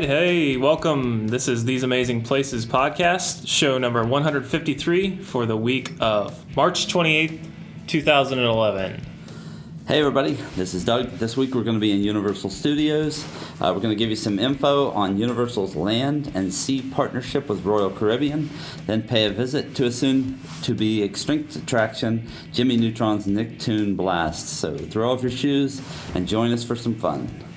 Right, 0.00 0.08
hey, 0.08 0.56
welcome. 0.56 1.28
This 1.28 1.46
is 1.46 1.66
These 1.66 1.82
Amazing 1.82 2.22
Places 2.22 2.64
podcast, 2.64 3.46
show 3.46 3.76
number 3.76 4.02
153 4.02 5.18
for 5.18 5.44
the 5.44 5.58
week 5.58 5.92
of 6.00 6.56
March 6.56 6.86
28th, 6.86 7.46
2011. 7.86 9.06
Hey 9.86 9.98
everybody, 9.98 10.38
this 10.56 10.72
is 10.72 10.86
Doug. 10.86 11.10
This 11.18 11.36
week 11.36 11.54
we're 11.54 11.64
going 11.64 11.76
to 11.76 11.80
be 11.80 11.92
in 11.92 12.02
Universal 12.02 12.48
Studios. 12.48 13.26
Uh, 13.60 13.72
we're 13.74 13.82
going 13.82 13.90
to 13.90 13.94
give 13.94 14.08
you 14.08 14.16
some 14.16 14.38
info 14.38 14.90
on 14.92 15.18
Universal's 15.18 15.76
land 15.76 16.32
and 16.34 16.54
sea 16.54 16.80
partnership 16.80 17.50
with 17.50 17.66
Royal 17.66 17.90
Caribbean, 17.90 18.48
then 18.86 19.02
pay 19.02 19.26
a 19.26 19.30
visit 19.30 19.74
to 19.74 19.84
a 19.84 19.92
soon 19.92 20.40
to 20.62 20.72
be 20.72 21.02
extinct 21.02 21.56
attraction, 21.56 22.26
Jimmy 22.54 22.78
Neutron's 22.78 23.26
Nicktoon 23.26 23.98
Blast. 23.98 24.48
So 24.48 24.78
throw 24.78 25.12
off 25.12 25.20
your 25.20 25.30
shoes 25.30 25.82
and 26.14 26.26
join 26.26 26.52
us 26.52 26.64
for 26.64 26.74
some 26.74 26.94
fun. 26.94 27.49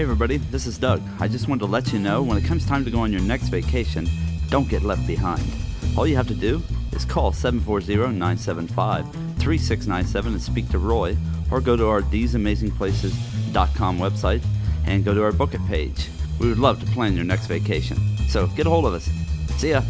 Hey 0.00 0.04
everybody, 0.04 0.38
this 0.38 0.66
is 0.66 0.78
Doug. 0.78 1.02
I 1.20 1.28
just 1.28 1.46
wanted 1.46 1.60
to 1.60 1.66
let 1.66 1.92
you 1.92 1.98
know 1.98 2.22
when 2.22 2.38
it 2.38 2.44
comes 2.44 2.64
time 2.64 2.86
to 2.86 2.90
go 2.90 3.00
on 3.00 3.12
your 3.12 3.20
next 3.20 3.48
vacation, 3.48 4.08
don't 4.48 4.66
get 4.66 4.80
left 4.80 5.06
behind. 5.06 5.44
All 5.94 6.06
you 6.06 6.16
have 6.16 6.28
to 6.28 6.34
do 6.34 6.62
is 6.92 7.04
call 7.04 7.32
740-975-3697 7.32 10.26
and 10.26 10.40
speak 10.40 10.70
to 10.70 10.78
Roy 10.78 11.18
or 11.50 11.60
go 11.60 11.76
to 11.76 11.86
our 11.86 12.00
theseamazingplaces.com 12.00 13.98
website 13.98 14.42
and 14.86 15.04
go 15.04 15.12
to 15.12 15.22
our 15.22 15.32
book 15.32 15.52
it 15.52 15.60
page. 15.66 16.08
We 16.38 16.48
would 16.48 16.56
love 16.56 16.80
to 16.80 16.86
plan 16.92 17.14
your 17.14 17.26
next 17.26 17.46
vacation. 17.46 17.98
So 18.26 18.46
get 18.46 18.66
a 18.66 18.70
hold 18.70 18.86
of 18.86 18.94
us. 18.94 19.06
See 19.58 19.72
ya. 19.72 19.82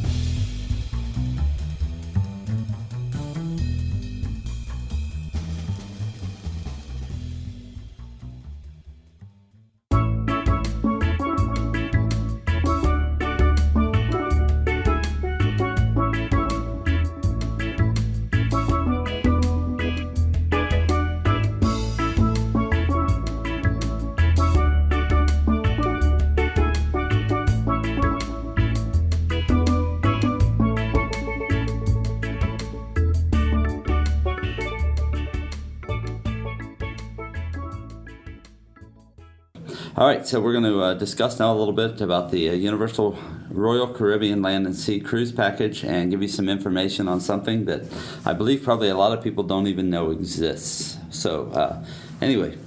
Right, 40.11 40.27
so 40.27 40.41
we're 40.41 40.53
going 40.53 40.65
to 40.65 40.81
uh, 40.81 40.95
discuss 40.95 41.39
now 41.39 41.53
a 41.53 41.57
little 41.57 41.73
bit 41.73 42.01
about 42.01 42.31
the 42.33 42.49
uh, 42.49 42.53
Universal 42.53 43.17
Royal 43.49 43.87
Caribbean 43.87 44.43
Land 44.43 44.67
and 44.67 44.75
Sea 44.75 44.99
Cruise 44.99 45.31
Package 45.31 45.85
and 45.85 46.11
give 46.11 46.21
you 46.21 46.27
some 46.29 46.49
information 46.49 47.07
on 47.07 47.21
something 47.21 47.65
that 47.67 47.83
I 48.25 48.33
believe 48.33 48.65
probably 48.65 48.89
a 48.89 48.97
lot 48.97 49.17
of 49.17 49.23
people 49.23 49.45
don't 49.45 49.69
even 49.69 49.89
know 49.89 50.11
exists. 50.11 50.99
So, 51.11 51.47
uh, 51.53 51.85
anyway, 52.21 52.59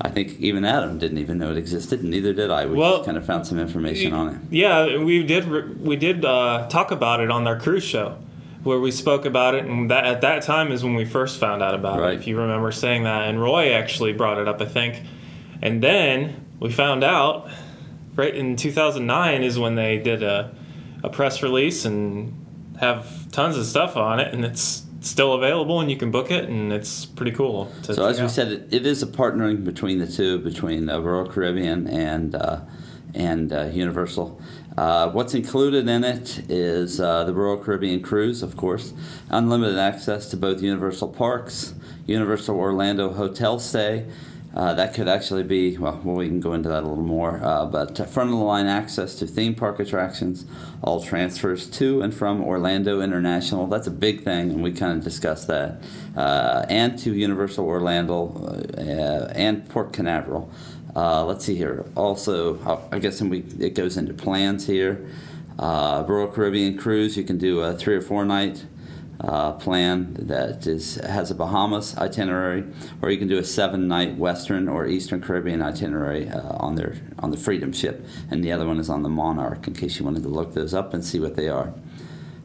I 0.00 0.08
think 0.08 0.40
even 0.40 0.64
Adam 0.64 0.98
didn't 0.98 1.18
even 1.18 1.38
know 1.38 1.52
it 1.52 1.56
existed, 1.56 2.00
and 2.00 2.10
neither 2.10 2.32
did 2.32 2.50
I. 2.50 2.66
We 2.66 2.76
Well, 2.76 2.96
just 2.98 3.06
kind 3.06 3.16
of 3.16 3.24
found 3.24 3.46
some 3.46 3.60
information 3.60 4.12
on 4.12 4.28
it. 4.34 4.40
Yeah, 4.50 4.98
we 4.98 5.22
did 5.22 5.44
re- 5.44 5.72
we 5.80 5.94
did 5.94 6.24
uh, 6.24 6.66
talk 6.68 6.90
about 6.90 7.20
it 7.20 7.30
on 7.30 7.46
our 7.46 7.58
cruise 7.60 7.84
show 7.84 8.18
where 8.64 8.80
we 8.80 8.90
spoke 8.90 9.24
about 9.24 9.54
it 9.54 9.64
and 9.64 9.88
that 9.88 10.04
at 10.04 10.20
that 10.20 10.42
time 10.42 10.72
is 10.72 10.82
when 10.82 10.96
we 10.96 11.04
first 11.04 11.38
found 11.38 11.62
out 11.62 11.76
about 11.76 12.00
Right. 12.00 12.14
it 12.14 12.18
if 12.18 12.26
you 12.26 12.36
remember 12.36 12.72
saying 12.72 13.04
that 13.04 13.28
and 13.28 13.40
Roy 13.40 13.70
actually 13.72 14.12
brought 14.12 14.36
it 14.38 14.48
up 14.48 14.60
I 14.60 14.64
think 14.66 15.00
and 15.62 15.80
then 15.80 16.44
we 16.60 16.70
found 16.70 17.04
out 17.04 17.48
right 18.14 18.34
in 18.34 18.56
2009 18.56 19.42
is 19.42 19.58
when 19.58 19.74
they 19.74 19.98
did 19.98 20.22
a, 20.22 20.54
a 21.02 21.08
press 21.08 21.42
release 21.42 21.84
and 21.84 22.34
have 22.80 23.30
tons 23.32 23.56
of 23.56 23.64
stuff 23.66 23.96
on 23.96 24.20
it 24.20 24.32
and 24.34 24.44
it's 24.44 24.84
still 25.00 25.34
available 25.34 25.80
and 25.80 25.90
you 25.90 25.96
can 25.96 26.10
book 26.10 26.30
it 26.30 26.48
and 26.48 26.72
it's 26.72 27.06
pretty 27.06 27.32
cool 27.32 27.72
to 27.82 27.94
So 27.94 28.06
as 28.06 28.18
we 28.18 28.24
out. 28.24 28.30
said, 28.30 28.48
it, 28.48 28.68
it 28.70 28.86
is 28.86 29.02
a 29.02 29.06
partnering 29.06 29.64
between 29.64 29.98
the 29.98 30.06
two, 30.06 30.38
between 30.38 30.88
uh, 30.88 30.98
Royal 30.98 31.26
Caribbean 31.28 31.86
and 31.86 32.34
uh, 32.34 32.60
and 33.14 33.52
uh, 33.52 33.64
Universal. 33.64 34.40
Uh, 34.76 35.10
what's 35.10 35.34
included 35.34 35.88
in 35.88 36.04
it 36.04 36.48
is 36.50 37.00
uh, 37.00 37.24
the 37.24 37.32
Royal 37.32 37.56
Caribbean 37.56 38.00
cruise, 38.00 38.42
of 38.42 38.56
course, 38.56 38.92
unlimited 39.30 39.78
access 39.78 40.28
to 40.30 40.36
both 40.36 40.62
Universal 40.62 41.08
parks, 41.08 41.74
Universal 42.06 42.56
Orlando 42.56 43.12
hotel 43.12 43.58
stay. 43.58 44.06
Uh, 44.54 44.72
that 44.74 44.94
could 44.94 45.08
actually 45.08 45.42
be 45.42 45.76
well, 45.76 46.00
well. 46.02 46.16
We 46.16 46.26
can 46.26 46.40
go 46.40 46.54
into 46.54 46.68
that 46.70 46.82
a 46.82 46.86
little 46.86 47.04
more, 47.04 47.40
uh, 47.44 47.66
but 47.66 47.96
front 48.08 48.30
of 48.30 48.38
the 48.38 48.44
line 48.44 48.66
access 48.66 49.14
to 49.16 49.26
theme 49.26 49.54
park 49.54 49.78
attractions, 49.78 50.46
all 50.82 51.02
transfers 51.02 51.68
to 51.70 52.00
and 52.00 52.14
from 52.14 52.42
Orlando 52.42 53.00
International. 53.00 53.66
That's 53.66 53.86
a 53.86 53.92
big 53.92 54.24
thing, 54.24 54.50
and 54.50 54.62
we 54.62 54.72
kind 54.72 54.96
of 54.96 55.04
discussed 55.04 55.48
that, 55.48 55.82
uh, 56.16 56.64
and 56.70 56.98
to 57.00 57.14
Universal 57.14 57.66
Orlando 57.66 58.64
uh, 58.78 59.32
and 59.34 59.68
Port 59.68 59.92
Canaveral. 59.92 60.50
Uh, 60.96 61.24
let's 61.24 61.44
see 61.44 61.54
here. 61.54 61.84
Also, 61.94 62.58
uh, 62.64 62.80
I 62.90 62.98
guess 62.98 63.20
we, 63.20 63.40
it 63.60 63.74
goes 63.74 63.98
into 63.98 64.14
plans 64.14 64.66
here. 64.66 65.06
Royal 65.60 66.28
Caribbean 66.28 66.78
cruise, 66.78 67.16
you 67.16 67.22
can 67.22 67.36
do 67.36 67.60
a 67.60 67.74
three 67.74 67.94
or 67.94 68.00
four 68.00 68.24
night 68.24 68.64
uh, 69.20 69.52
plan 69.52 70.14
that 70.14 70.66
is 70.66 70.96
has 70.96 71.30
a 71.30 71.34
Bahamas 71.34 71.96
itinerary, 71.96 72.64
or 73.02 73.10
you 73.10 73.18
can 73.18 73.28
do 73.28 73.38
a 73.38 73.44
seven 73.44 73.88
night 73.88 74.16
Western 74.16 74.68
or 74.68 74.86
Eastern 74.86 75.20
Caribbean 75.20 75.60
itinerary 75.60 76.28
uh, 76.28 76.56
on 76.56 76.76
their 76.76 76.96
on 77.18 77.30
the 77.30 77.36
Freedom 77.36 77.72
ship, 77.72 78.06
and 78.30 78.44
the 78.44 78.52
other 78.52 78.66
one 78.66 78.78
is 78.78 78.88
on 78.88 79.02
the 79.02 79.08
Monarch. 79.08 79.66
In 79.66 79.74
case 79.74 79.98
you 79.98 80.04
wanted 80.04 80.22
to 80.22 80.28
look 80.28 80.54
those 80.54 80.72
up 80.74 80.94
and 80.94 81.04
see 81.04 81.18
what 81.18 81.34
they 81.36 81.48
are. 81.48 81.74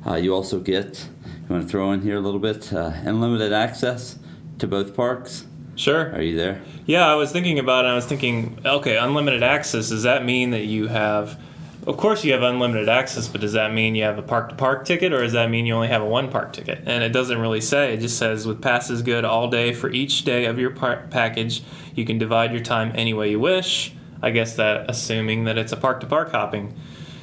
Uh, 0.06 0.16
you 0.16 0.34
also 0.34 0.60
get. 0.60 1.08
You 1.26 1.50
want 1.50 1.64
to 1.64 1.70
throw 1.70 1.92
in 1.92 2.02
here 2.02 2.18
a 2.18 2.22
little 2.22 2.40
bit 2.40 2.74
uh, 2.74 2.92
unlimited 3.04 3.54
access 3.54 4.18
to 4.60 4.68
both 4.68 4.96
parks. 4.96 5.46
sure 5.76 6.14
Are 6.14 6.22
you 6.22 6.36
there? 6.36 6.62
Yeah, 6.86 7.08
I 7.08 7.16
was 7.16 7.32
thinking 7.32 7.60
about 7.60 7.86
it. 7.86 7.90
I 7.90 7.96
was 7.96 8.06
thinking, 8.06 8.60
okay, 8.66 8.98
unlimited 8.98 9.44
access. 9.44 9.90
Does 9.90 10.04
that 10.04 10.26
mean 10.26 10.52
that 10.52 10.66
you 10.66 10.88
have, 10.88 11.40
of 11.86 11.98
course, 11.98 12.24
you 12.24 12.32
have 12.34 12.44
unlimited 12.44 12.88
access, 12.90 13.28
but 13.28 13.42
does 13.42 13.54
that 13.54 13.74
mean 13.74 13.96
you 13.96 14.04
have 14.04 14.18
a 14.18 14.22
park 14.22 14.50
to 14.50 14.56
park 14.56 14.86
ticket, 14.86 15.12
or 15.12 15.22
does 15.22 15.34
that 15.34 15.50
mean 15.50 15.66
you 15.66 15.74
only 15.74 15.90
have 15.90 16.02
a 16.02 16.06
one 16.06 16.30
park 16.30 16.54
ticket? 16.54 16.84
And 16.86 17.04
it 17.04 17.10
doesn't 17.10 17.38
really 17.40 17.62
say. 17.62 17.94
It 17.94 18.00
just 18.00 18.18
says 18.18 18.48
with 18.48 18.62
passes 18.62 19.02
good 19.02 19.26
all 19.26 19.50
day 19.50 19.74
for 19.74 19.90
each 19.90 20.24
day 20.24 20.46
of 20.46 20.60
your 20.60 20.72
par- 20.72 21.08
package, 21.10 21.64
you 21.96 22.06
can 22.06 22.18
divide 22.18 22.52
your 22.52 22.62
time 22.62 22.92
any 22.96 23.14
way 23.14 23.32
you 23.32 23.40
wish. 23.40 23.94
I 24.22 24.32
guess 24.32 24.56
that 24.56 24.90
assuming 24.90 25.44
that 25.46 25.58
it's 25.58 25.74
a 25.74 25.78
park 25.78 26.00
to 26.00 26.08
park 26.08 26.32
hopping, 26.32 26.74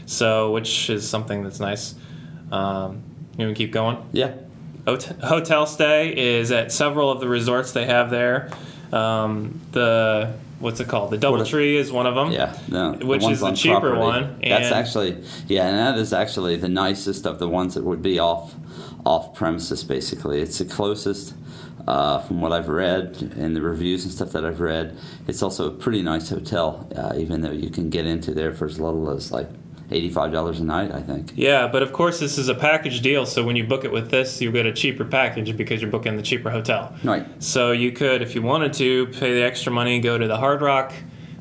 so 0.05 0.53
which 0.53 0.91
is 0.91 1.09
something 1.09 1.43
that's 1.43 1.61
nice. 1.61 1.95
Um, 2.53 3.03
you 3.39 3.47
want 3.47 3.57
to 3.57 3.65
keep 3.65 3.73
going? 3.73 4.07
Yeah. 4.13 4.35
Hot- 4.87 5.05
hotel 5.23 5.67
stay 5.67 6.15
is 6.15 6.53
at 6.53 6.73
several 6.73 7.11
of 7.11 7.21
the 7.21 7.29
resorts 7.29 7.73
they 7.73 7.87
have 7.87 8.11
there. 8.11 8.51
Um, 8.93 9.61
the 9.73 10.35
what's 10.61 10.79
it 10.81 10.89
called? 10.89 11.11
The 11.11 11.19
DoubleTree 11.19 11.75
is 11.75 11.91
one 11.91 12.07
of 12.07 12.15
them. 12.15 12.31
Yeah, 12.31 12.57
no, 12.69 12.93
Which 12.93 13.23
ones 13.23 13.39
is 13.39 13.41
the 13.41 13.53
cheaper 13.53 13.81
property. 13.81 14.01
one, 14.01 14.41
That's 14.41 14.71
actually 14.71 15.23
yeah, 15.49 15.67
and 15.69 15.79
that 15.79 15.99
is 15.99 16.13
actually 16.13 16.57
the 16.57 16.69
nicest 16.69 17.27
of 17.27 17.39
the 17.39 17.49
ones 17.49 17.75
that 17.75 17.85
would 17.85 18.03
be 18.03 18.19
off 18.19 18.55
off 19.05 19.35
premises. 19.35 19.83
Basically, 19.85 20.41
it's 20.41 20.59
the 20.59 20.65
closest. 20.65 21.35
Uh, 21.89 22.21
from 22.21 22.41
what 22.43 22.53
I've 22.53 22.69
read 22.69 23.33
and 23.37 23.57
the 23.57 23.63
reviews 23.63 24.05
and 24.05 24.13
stuff 24.13 24.33
that 24.33 24.45
I've 24.45 24.61
read, 24.61 24.97
it's 25.27 25.43
also 25.43 25.67
a 25.67 25.71
pretty 25.71 26.03
nice 26.03 26.29
hotel. 26.29 26.87
Uh, 26.95 27.15
even 27.17 27.41
though 27.41 27.51
you 27.51 27.71
can 27.71 27.89
get 27.89 28.05
into 28.07 28.33
there 28.33 28.53
for 28.53 28.67
as 28.67 28.79
little 28.79 29.11
as 29.11 29.33
like 29.33 29.49
eighty-five 29.91 30.33
dollars 30.33 30.61
a 30.61 30.65
night, 30.65 30.93
I 30.93 31.03
think. 31.03 31.33
Yeah, 31.35 31.67
but 31.67 31.83
of 31.83 31.93
course 31.93 32.21
this 32.21 32.39
is 32.39 32.49
a 32.49 32.55
package 32.55 33.01
deal, 33.01 33.27
so 33.27 33.45
when 33.45 33.57
you 33.57 33.65
book 33.65 33.85
it 33.85 33.93
with 33.93 34.11
this, 34.11 34.41
you 34.41 34.51
get 34.53 34.67
a 34.67 34.73
cheaper 34.73 35.05
package 35.05 35.57
because 35.57 35.81
you're 35.81 35.91
booking 35.91 36.17
the 36.17 36.23
cheaper 36.23 36.51
hotel. 36.51 36.95
Right. 37.03 37.27
So 37.43 37.73
you 37.73 37.93
could, 37.93 38.23
if 38.23 38.35
you 38.35 38.43
wanted 38.43 38.73
to, 38.75 39.07
pay 39.09 39.35
the 39.35 39.45
extra 39.45 39.73
money, 39.73 40.01
go 40.01 40.19
to 40.19 40.27
the 40.27 40.37
Hard 40.37 40.63
Rock 40.63 40.93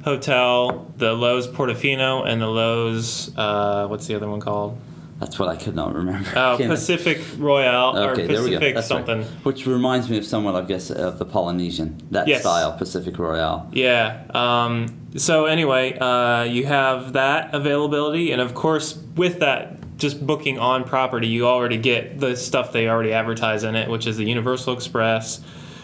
Hotel, 0.04 0.92
the 0.98 1.14
Loews 1.14 1.52
Portofino, 1.52 2.28
and 2.28 2.42
the 2.42 2.46
Loews 2.46 3.34
uh, 3.38 3.88
what's 3.88 4.08
the 4.08 4.16
other 4.16 4.30
one 4.30 4.40
called? 4.40 4.78
That's 5.20 5.38
what 5.38 5.50
I 5.50 5.58
could 5.58 5.76
not 5.76 5.94
remember. 5.94 6.30
Oh, 6.36 6.56
Pacific 6.60 7.20
Royale 7.38 7.98
Okay, 7.98 8.24
or 8.24 8.28
there 8.28 8.42
we 8.44 8.52
go. 8.52 8.58
Pacific 8.58 8.76
That's 8.76 8.88
something. 8.88 9.18
right. 9.20 9.28
Which 9.44 9.66
reminds 9.68 10.10
me 10.10 10.18
of 10.18 10.26
somewhat, 10.26 10.56
I 10.56 10.62
guess, 10.62 10.90
of 10.92 11.20
the 11.20 11.26
Polynesian 11.26 11.98
that 12.12 12.28
Yes. 12.28 12.42
style, 12.42 12.72
Pacific 12.78 13.18
Royale. 13.20 13.70
Yeah. 13.74 14.24
Um, 14.34 14.98
so 15.18 15.46
anyway, 15.46 15.98
uh, 15.98 16.44
you 16.44 16.66
have 16.68 17.14
that 17.14 17.54
availability, 17.54 18.32
and 18.32 18.42
of 18.42 18.54
course, 18.54 18.98
with 19.16 19.40
that, 19.40 19.76
just 19.98 20.26
booking 20.26 20.58
on 20.58 20.86
property, 20.86 21.28
you 21.28 21.46
already 21.46 21.78
get 21.78 22.20
the 22.22 22.38
stuff 22.38 22.72
they 22.72 22.88
already 22.88 23.12
advertise 23.12 23.66
in 23.66 23.76
it, 23.76 23.90
which 23.90 24.08
is 24.08 24.16
the 24.16 24.24
Universal 24.24 24.74
Express, 24.74 25.42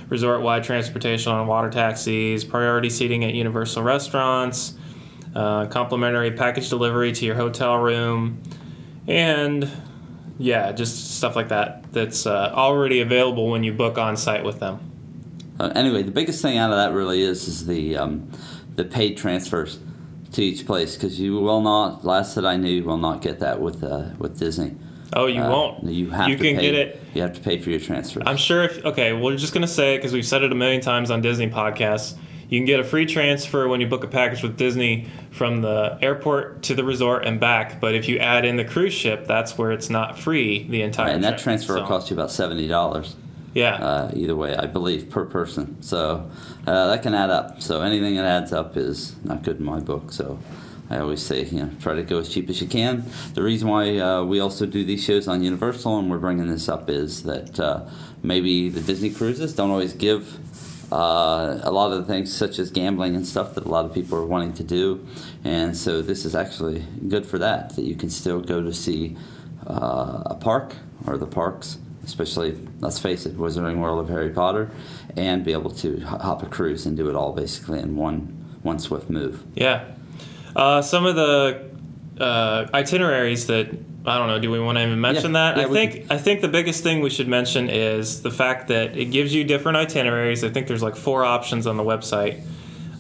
resort-wide 0.08 0.64
transportation 0.64 1.34
on 1.34 1.46
water 1.48 1.70
taxis, 1.70 2.46
priority 2.46 2.90
seating 2.90 3.26
at 3.26 3.34
Universal 3.34 3.84
restaurants, 3.84 4.76
uh, 5.36 5.66
complimentary 5.66 6.32
package 6.32 6.70
delivery 6.70 7.12
to 7.12 7.26
your 7.26 7.36
hotel 7.36 7.76
room, 7.78 8.42
and 9.08 9.70
Yeah, 10.38 10.72
just 10.74 11.16
stuff 11.18 11.36
like 11.36 11.50
that. 11.50 11.92
That's 11.94 12.26
uh, 12.26 12.52
already 12.54 13.00
available 13.02 13.50
when 13.50 13.64
you 13.64 13.72
book 13.74 13.98
on 13.98 14.18
site 14.18 14.44
with 14.44 14.60
them. 14.60 14.80
Uh, 15.60 15.72
anyway, 15.76 16.04
the 16.04 16.12
biggest 16.12 16.42
thing 16.42 16.58
out 16.58 16.72
of 16.72 16.78
that 16.78 16.94
really 16.94 17.22
is 17.22 17.48
is 17.48 17.66
the 17.66 17.96
um, 17.96 18.30
the 18.76 18.84
paid 18.84 19.16
transfers 19.18 19.80
to 20.34 20.44
each 20.44 20.66
place 20.66 20.96
because 20.96 21.18
you 21.20 21.36
will 21.40 21.62
not. 21.62 22.04
Last 22.04 22.36
that 22.36 22.46
I 22.46 22.58
knew, 22.58 22.70
you 22.70 22.84
will 22.84 22.98
not 22.98 23.22
get 23.22 23.40
that 23.40 23.62
with 23.62 23.82
uh, 23.84 24.10
with 24.20 24.38
Disney. 24.38 24.76
Oh, 25.14 25.28
you 25.28 25.40
Uh, 25.42 25.50
won't. 25.50 25.84
You 25.86 26.10
have 26.10 26.28
You 26.28 26.36
to 26.36 26.44
can 26.44 26.56
pay, 26.58 26.62
get 26.62 26.74
it. 26.76 27.02
You 27.14 27.22
have 27.22 27.32
to 27.34 27.40
pay 27.40 27.58
for 27.60 27.70
your 27.70 27.80
transfer. 27.80 28.22
I'm 28.26 28.36
sure 28.36 28.64
if 28.64 28.84
okay, 28.84 29.14
we're 29.14 29.38
just 29.38 29.54
gonna 29.54 29.68
say 29.68 29.94
it 29.94 30.00
because 30.00 30.12
we've 30.12 30.26
said 30.26 30.44
it 30.44 30.52
a 30.52 30.56
million 30.56 30.82
times 30.82 31.10
on 31.10 31.22
Disney 31.22 31.50
podcasts. 31.50 32.16
You 32.50 32.60
can 32.60 32.66
get 32.66 32.80
a 32.80 32.84
free 32.84 33.06
transfer 33.06 33.68
when 33.68 33.82
you 33.82 33.88
book 33.88 34.04
a 34.04 34.08
package 34.08 34.44
with 34.44 34.58
Disney 34.58 35.08
from 35.32 35.62
the 35.62 35.98
airport 36.02 36.64
to 36.64 36.76
the 36.76 36.84
resort 36.84 37.26
and 37.26 37.40
back. 37.40 37.80
But 37.80 37.96
if 37.96 38.08
you 38.08 38.20
add 38.20 38.46
in 38.46 38.56
the 38.56 38.66
cruise 38.66 38.94
ship, 38.94 39.26
that's 39.26 39.58
where 39.58 39.72
it's 39.72 39.90
not 39.90 40.18
free 40.18 40.68
the 40.68 40.82
entire. 40.82 41.08
Time. 41.08 41.16
And 41.16 41.24
that 41.24 41.40
transfer 41.40 41.74
will 41.74 41.82
So, 41.82 41.88
cost 41.88 42.10
you 42.10 42.16
about 42.16 42.32
seventy 42.32 42.68
dollars. 42.68 43.16
Yeah, 43.54 43.76
uh, 43.76 44.12
either 44.14 44.36
way, 44.36 44.56
I 44.56 44.66
believe, 44.66 45.10
per 45.10 45.26
person. 45.26 45.82
So 45.82 46.30
uh, 46.68 46.88
that 46.88 47.02
can 47.04 47.16
add 47.16 47.30
up. 47.30 47.62
So 47.62 47.82
anything 47.82 48.16
that 48.18 48.26
adds 48.26 48.52
up 48.52 48.76
is 48.76 49.16
not 49.24 49.44
good 49.44 49.60
in 49.60 49.66
my 49.66 49.80
book. 49.80 50.12
So 50.12 50.38
I 50.90 51.00
always 51.00 51.22
say, 51.22 51.46
you 51.46 51.60
know, 51.64 51.72
try 51.80 51.96
to 51.96 52.04
go 52.04 52.20
as 52.20 52.28
cheap 52.28 52.50
as 52.50 52.62
you 52.62 52.68
can. 52.68 53.06
The 53.34 53.42
reason 53.42 53.70
why 53.70 53.98
uh, 53.98 54.24
we 54.24 54.42
also 54.42 54.66
do 54.66 54.84
these 54.84 55.04
shows 55.04 55.28
on 55.30 55.42
Universal 55.42 56.00
and 56.00 56.12
we're 56.12 56.20
bringing 56.20 56.48
this 56.48 56.68
up 56.68 56.90
is 56.90 57.24
that 57.24 57.58
uh, 57.60 57.86
maybe 58.22 58.70
the 58.70 58.82
Disney 58.82 59.10
cruises 59.10 59.54
don't 59.54 59.72
always 59.72 59.94
give. 59.94 60.38
Uh, 60.96 61.60
a 61.64 61.72
lot 61.72 61.92
of 61.92 61.98
the 61.98 62.06
things 62.06 62.32
such 62.32 62.58
as 62.58 62.72
gambling 62.72 63.18
and 63.18 63.28
stuff 63.28 63.54
that 63.54 63.66
a 63.66 63.68
lot 63.68 63.84
of 63.84 63.94
people 63.94 64.18
are 64.18 64.26
wanting 64.26 64.54
to 64.54 64.64
do 64.64 65.06
and 65.44 65.76
so 65.76 66.02
this 66.02 66.24
is 66.24 66.34
actually 66.34 66.86
good 67.10 67.26
for 67.26 67.38
that 67.38 67.76
that 67.76 67.84
you 67.84 67.96
can 67.96 68.10
still 68.10 68.40
go 68.40 68.62
to 68.62 68.74
see 68.74 69.18
uh, 69.68 70.24
a 70.26 70.36
park 70.36 70.74
or 71.06 71.18
the 71.18 71.28
parks 71.28 71.80
especially 72.06 72.58
let's 72.80 72.98
face 72.98 73.26
it 73.26 73.38
wizarding 73.38 73.80
world 73.80 74.00
of 74.00 74.08
harry 74.08 74.30
potter 74.30 74.72
and 75.18 75.44
be 75.44 75.52
able 75.52 75.70
to 75.70 76.00
hop 76.00 76.42
a 76.44 76.46
cruise 76.46 76.86
and 76.86 76.96
do 76.96 77.10
it 77.10 77.16
all 77.16 77.34
basically 77.34 77.80
in 77.80 77.98
one 77.98 78.22
one 78.64 78.80
swift 78.80 79.10
move 79.10 79.44
yeah. 79.54 79.84
Uh, 80.56 80.82
some 80.82 81.06
of 81.06 81.18
the 81.18 81.70
uh, 82.22 82.68
itineraries 82.74 83.48
that 83.48 83.68
I 84.08 84.18
don't 84.18 84.28
know. 84.28 84.40
Do 84.40 84.52
we 84.52 84.60
want 84.60 84.78
to 84.78 84.84
even 84.86 85.00
mention 85.02 85.34
Yeah, 85.34 85.54
that? 85.54 85.58
yeah, 85.58 85.66
I 85.66 85.70
think 85.70 86.12
I 86.12 86.18
think 86.18 86.42
the 86.42 86.48
biggest 86.48 86.84
thing 86.84 87.02
we 87.02 87.10
should 87.10 87.28
mention 87.28 87.70
is 87.70 88.22
the 88.22 88.32
fact 88.32 88.68
that 88.68 88.96
it 88.96 89.06
gives 89.06 89.34
you 89.34 89.44
different 89.44 89.78
itineraries. 89.78 90.44
I 90.44 90.50
think 90.50 90.68
there's 90.68 90.84
like 90.84 90.96
four 90.96 91.24
options 91.26 91.66
on 91.68 91.78
the 91.78 91.84
website. 91.84 92.42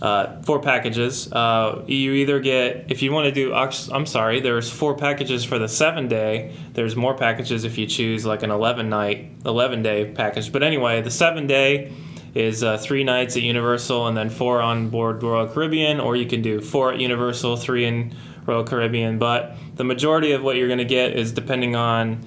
Uh, 0.01 0.41
four 0.41 0.59
packages. 0.59 1.31
Uh, 1.31 1.83
you 1.87 2.11
either 2.13 2.39
get 2.39 2.85
if 2.89 3.01
you 3.01 3.11
want 3.11 3.25
to 3.25 3.31
do. 3.31 3.53
I'm 3.53 4.05
sorry. 4.05 4.39
There's 4.41 4.69
four 4.69 4.95
packages 4.95 5.45
for 5.45 5.57
the 5.57 5.69
seven 5.69 6.07
day. 6.07 6.53
There's 6.73 6.95
more 6.95 7.15
packages 7.15 7.63
if 7.63 7.77
you 7.77 7.87
choose 7.87 8.25
like 8.25 8.43
an 8.43 8.51
11 8.51 8.89
night, 8.89 9.31
11 9.45 9.83
day 9.83 10.11
package. 10.13 10.51
But 10.51 10.63
anyway, 10.63 11.01
the 11.01 11.09
seven 11.11 11.47
day 11.47 11.93
is 12.35 12.61
uh, 12.61 12.77
three 12.77 13.05
nights 13.05 13.37
at 13.37 13.43
Universal 13.43 14.07
and 14.07 14.17
then 14.17 14.29
four 14.29 14.61
on 14.61 14.89
board 14.89 15.23
Royal 15.23 15.47
Caribbean, 15.47 16.01
or 16.01 16.17
you 16.17 16.25
can 16.25 16.41
do 16.41 16.59
four 16.59 16.91
at 16.91 16.99
Universal, 16.99 17.55
three 17.55 17.85
in 17.85 18.13
Royal 18.45 18.63
Caribbean. 18.63 19.17
But 19.19 19.55
the 19.75 19.83
majority 19.83 20.31
of 20.31 20.43
what 20.43 20.55
you're 20.55 20.67
going 20.67 20.79
to 20.79 20.85
get 20.85 21.13
is 21.13 21.31
depending 21.31 21.75
on 21.75 22.25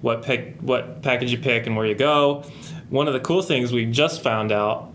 what 0.00 0.22
pick, 0.22 0.56
what 0.60 1.02
package 1.02 1.30
you 1.32 1.38
pick, 1.38 1.66
and 1.66 1.76
where 1.76 1.86
you 1.86 1.94
go. 1.94 2.44
One 2.88 3.06
of 3.06 3.12
the 3.14 3.20
cool 3.20 3.42
things 3.42 3.72
we 3.72 3.86
just 3.86 4.22
found 4.22 4.50
out 4.50 4.92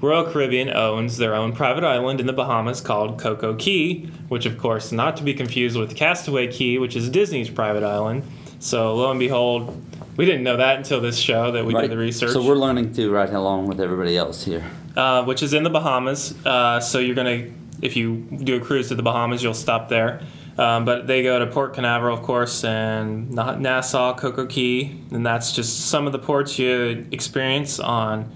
Royal 0.00 0.24
Caribbean 0.24 0.70
owns 0.70 1.16
their 1.16 1.34
own 1.34 1.52
private 1.52 1.82
island 1.84 2.20
in 2.20 2.26
the 2.26 2.32
Bahamas 2.32 2.80
called 2.80 3.18
CocoCay, 3.18 4.10
which, 4.28 4.44
of 4.44 4.58
course, 4.58 4.92
not 4.92 5.16
to 5.16 5.22
be 5.22 5.32
confused 5.34 5.76
with 5.76 5.96
Castaway 5.96 6.48
Cay, 6.48 6.78
which 6.78 6.94
is 6.94 7.08
Disney's 7.08 7.48
private 7.48 7.82
island. 7.82 8.22
So, 8.58 8.94
lo 8.94 9.10
and 9.10 9.18
behold, 9.18 9.82
we 10.16 10.24
didn't 10.26 10.42
know 10.42 10.56
that 10.58 10.76
until 10.76 11.00
this 11.00 11.16
show 11.16 11.52
that 11.52 11.64
we 11.64 11.74
Right. 11.74 11.82
did 11.82 11.90
the 11.90 11.96
research, 11.98 12.30
so 12.32 12.42
we're 12.42 12.54
learning 12.54 12.92
too, 12.92 13.10
right 13.10 13.30
along 13.30 13.66
with 13.66 13.80
everybody 13.80 14.16
else 14.16 14.44
here 14.44 14.64
uh, 14.96 15.24
which 15.24 15.42
is 15.42 15.54
in 15.54 15.64
the 15.64 15.70
Bahamas. 15.70 16.34
Uh, 16.46 16.80
so, 16.80 16.98
you're 16.98 17.14
going 17.16 17.44
to, 17.44 17.52
if 17.84 17.96
you 17.96 18.16
do 18.16 18.56
a 18.56 18.60
cruise 18.60 18.88
to 18.88 18.94
the 18.94 19.02
Bahamas, 19.02 19.42
you'll 19.42 19.54
stop 19.54 19.88
there. 19.88 20.20
Um, 20.56 20.84
but 20.84 21.06
they 21.06 21.22
go 21.22 21.38
to 21.38 21.46
Port 21.46 21.74
Canaveral, 21.74 22.16
of 22.16 22.22
course, 22.22 22.64
and 22.64 23.30
Na- 23.30 23.56
Nassau, 23.56 24.16
CocoCay, 24.16 25.12
and 25.12 25.26
that's 25.26 25.52
just 25.52 25.86
some 25.86 26.06
of 26.06 26.12
the 26.12 26.18
ports 26.18 26.58
you 26.58 27.06
experience 27.10 27.80
on 27.80 28.32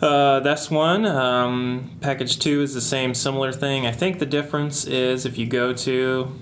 uh, 0.00 0.40
that's 0.40 0.70
one. 0.70 1.06
Um, 1.06 1.90
package 2.00 2.38
two 2.38 2.62
is 2.62 2.74
the 2.74 2.80
same, 2.80 3.14
similar 3.14 3.52
thing. 3.52 3.86
I 3.86 3.92
think 3.92 4.18
the 4.18 4.26
difference 4.26 4.84
is 4.84 5.26
if 5.26 5.38
you 5.38 5.46
go 5.46 5.72
to. 5.72 6.32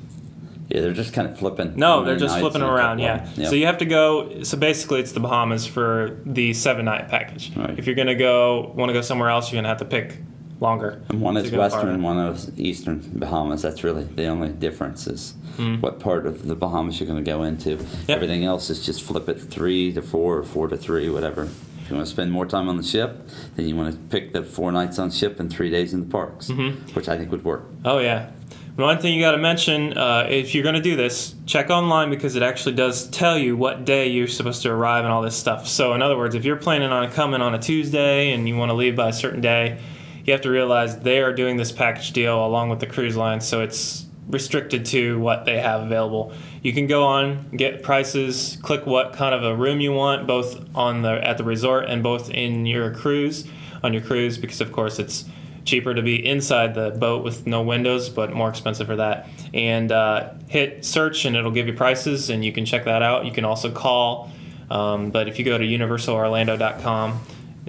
yeah 0.68 0.80
they're 0.82 0.92
just 0.92 1.14
kind 1.14 1.28
of 1.28 1.38
flipping 1.38 1.74
No, 1.76 2.04
they're 2.04 2.16
just 2.16 2.38
flipping 2.38 2.62
around, 2.62 2.98
yeah. 2.98 3.24
So 3.34 3.54
you 3.54 3.66
have 3.66 3.78
to 3.78 3.86
go. 3.86 4.42
So 4.42 4.56
basically, 4.58 5.00
it's 5.00 5.12
the 5.12 5.20
Bahamas 5.20 5.66
for 5.66 6.20
the 6.26 6.52
seven 6.52 6.84
night 6.84 7.08
package. 7.08 7.56
Right. 7.56 7.78
If 7.78 7.86
you're 7.86 7.94
going 7.94 8.08
to 8.08 8.14
go, 8.14 8.72
want 8.74 8.90
to 8.90 8.92
go 8.92 9.00
somewhere 9.00 9.30
else, 9.30 9.50
you're 9.50 9.56
going 9.56 9.64
to 9.64 9.68
have 9.70 9.78
to 9.78 9.84
pick 9.86 10.18
longer. 10.60 11.02
And 11.10 11.20
one 11.20 11.36
is 11.36 11.50
western, 11.52 12.02
one 12.02 12.18
is 12.18 12.50
eastern 12.58 13.00
Bahamas. 13.14 13.62
That's 13.62 13.84
really 13.84 14.04
the 14.04 14.26
only 14.26 14.48
difference 14.50 15.06
is 15.06 15.34
Hmm. 15.56 15.76
what 15.76 16.00
part 16.00 16.26
of 16.26 16.46
the 16.46 16.54
Bahamas 16.54 17.00
you're 17.00 17.06
going 17.08 17.22
to 17.24 17.30
go 17.30 17.42
into. 17.42 17.78
Everything 18.08 18.44
else 18.44 18.68
is 18.70 18.84
just 18.84 19.02
flip 19.02 19.28
it 19.28 19.40
three 19.40 19.92
to 19.92 20.02
four 20.02 20.36
or 20.38 20.42
four 20.44 20.68
to 20.68 20.76
three, 20.76 21.08
whatever. 21.08 21.44
If 21.44 21.90
you 21.90 21.96
want 21.96 22.06
to 22.06 22.12
spend 22.12 22.32
more 22.32 22.46
time 22.46 22.68
on 22.68 22.76
the 22.76 22.82
ship, 22.82 23.28
then 23.54 23.68
you 23.68 23.76
want 23.76 23.92
to 23.92 23.98
pick 24.08 24.32
the 24.32 24.42
four 24.42 24.72
nights 24.72 24.98
on 24.98 25.10
ship 25.10 25.38
and 25.40 25.50
three 25.50 25.70
days 25.70 25.94
in 25.94 26.00
the 26.00 26.06
parks, 26.06 26.48
Mm-hmm. 26.48 26.92
which 26.94 27.08
I 27.08 27.16
think 27.16 27.30
would 27.30 27.44
work. 27.44 27.64
Oh 27.84 27.98
yeah. 27.98 28.30
One 28.76 28.98
thing 28.98 29.14
you 29.14 29.20
got 29.22 29.30
to 29.32 29.38
mention 29.38 29.96
uh, 29.96 30.26
if 30.28 30.54
you're 30.54 30.62
going 30.64 30.74
to 30.74 30.82
do 30.82 30.96
this, 30.96 31.34
check 31.46 31.70
online 31.70 32.10
because 32.10 32.36
it 32.36 32.42
actually 32.42 32.74
does 32.74 33.08
tell 33.08 33.38
you 33.38 33.56
what 33.56 33.86
day 33.86 34.08
you're 34.08 34.26
supposed 34.28 34.60
to 34.64 34.70
arrive 34.70 35.04
and 35.04 35.12
all 35.14 35.22
this 35.22 35.34
stuff. 35.34 35.66
So, 35.66 35.94
in 35.94 36.02
other 36.02 36.18
words, 36.18 36.34
if 36.34 36.44
you're 36.44 36.56
planning 36.56 36.90
on 36.90 37.10
coming 37.10 37.40
on 37.40 37.54
a 37.54 37.58
Tuesday 37.58 38.32
and 38.32 38.46
you 38.46 38.54
want 38.54 38.68
to 38.68 38.74
leave 38.74 38.94
by 38.94 39.08
a 39.08 39.12
certain 39.14 39.40
day, 39.40 39.78
you 40.26 40.32
have 40.32 40.42
to 40.42 40.50
realize 40.50 40.98
they 40.98 41.20
are 41.20 41.32
doing 41.32 41.56
this 41.56 41.72
package 41.72 42.12
deal 42.12 42.44
along 42.44 42.68
with 42.68 42.80
the 42.80 42.86
cruise 42.86 43.16
line, 43.16 43.40
so 43.40 43.62
it's 43.62 44.06
restricted 44.28 44.84
to 44.86 45.18
what 45.20 45.44
they 45.44 45.58
have 45.60 45.82
available. 45.82 46.32
You 46.62 46.72
can 46.72 46.86
go 46.86 47.04
on, 47.04 47.50
get 47.50 47.82
prices, 47.82 48.58
click 48.62 48.84
what 48.86 49.12
kind 49.12 49.34
of 49.34 49.44
a 49.44 49.54
room 49.54 49.80
you 49.80 49.92
want, 49.92 50.26
both 50.26 50.64
on 50.74 51.02
the 51.02 51.24
at 51.24 51.38
the 51.38 51.44
resort 51.44 51.86
and 51.88 52.02
both 52.02 52.28
in 52.30 52.66
your 52.66 52.92
cruise 52.92 53.46
on 53.82 53.92
your 53.92 54.02
cruise, 54.02 54.36
because 54.36 54.60
of 54.60 54.72
course 54.72 54.98
it's 54.98 55.24
cheaper 55.64 55.94
to 55.94 56.02
be 56.02 56.24
inside 56.24 56.74
the 56.74 56.90
boat 56.90 57.24
with 57.24 57.46
no 57.46 57.62
windows, 57.62 58.08
but 58.08 58.32
more 58.32 58.48
expensive 58.48 58.86
for 58.86 58.96
that. 58.96 59.28
And 59.52 59.90
uh, 59.90 60.34
hit 60.48 60.84
search, 60.84 61.24
and 61.24 61.36
it'll 61.36 61.50
give 61.50 61.66
you 61.66 61.72
prices, 61.72 62.30
and 62.30 62.44
you 62.44 62.52
can 62.52 62.64
check 62.64 62.84
that 62.84 63.02
out. 63.02 63.24
You 63.24 63.32
can 63.32 63.44
also 63.44 63.70
call, 63.70 64.30
um, 64.70 65.10
but 65.10 65.28
if 65.28 65.38
you 65.38 65.44
go 65.44 65.58
to 65.58 65.64
universalorlando.com, 65.64 67.20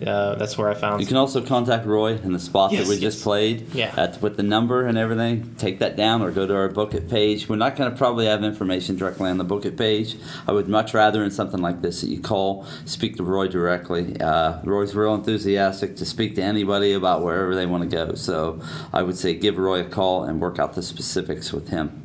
uh, 0.06 0.36
that's 0.36 0.58
where 0.58 0.70
I 0.70 0.76
found. 0.76 1.02
You 1.02 1.08
can 1.08 1.18
also 1.18 1.42
contact 1.42 1.86
Roy 1.86 2.14
in 2.18 2.32
the 2.32 2.40
spot 2.40 2.72
Yes, 2.72 2.84
that 2.84 2.90
we 2.90 2.96
yes. 2.96 3.02
just 3.14 3.24
played. 3.24 3.74
Yeah. 3.74 3.94
At, 3.98 4.22
with 4.22 4.38
the 4.38 4.44
number 4.44 4.86
and 4.86 4.98
everything. 4.98 5.56
Take 5.58 5.80
that 5.80 5.96
down 5.96 6.22
or 6.22 6.30
go 6.32 6.46
to 6.46 6.56
our 6.56 6.70
book 6.70 6.94
it 6.94 7.10
page. 7.10 7.50
We're 7.50 7.56
not 7.56 7.76
going 7.76 7.90
to 7.90 7.98
probably 7.98 8.28
have 8.28 8.44
information 8.44 8.96
directly 8.96 9.30
on 9.30 9.38
the 9.38 9.44
book 9.44 9.66
it 9.66 9.76
page. 9.76 10.16
I 10.48 10.52
would 10.52 10.68
much 10.68 10.94
rather 10.94 11.24
in 11.24 11.32
something 11.32 11.62
like 11.62 11.82
this 11.82 12.02
that 12.02 12.10
you 12.10 12.20
call, 12.20 12.66
speak 12.86 13.16
to 13.18 13.24
Roy 13.24 13.48
directly. 13.48 14.20
Uh, 14.22 14.62
Roy's 14.64 14.94
real 14.94 15.16
enthusiastic 15.16 15.96
to 15.96 16.06
speak 16.06 16.36
to 16.36 16.44
anybody 16.44 16.94
about 16.94 17.24
wherever 17.24 17.56
they 17.56 17.66
want 17.66 17.90
to 17.90 17.90
go. 17.90 18.14
So 18.14 18.62
I 18.94 19.02
would 19.02 19.18
say 19.18 19.34
give 19.34 19.58
Roy 19.58 19.80
a 19.82 19.90
call 19.90 20.24
and 20.24 20.40
work 20.40 20.60
out 20.60 20.74
the 20.74 20.84
specifics 20.84 21.52
with 21.52 21.70
him. 21.70 22.04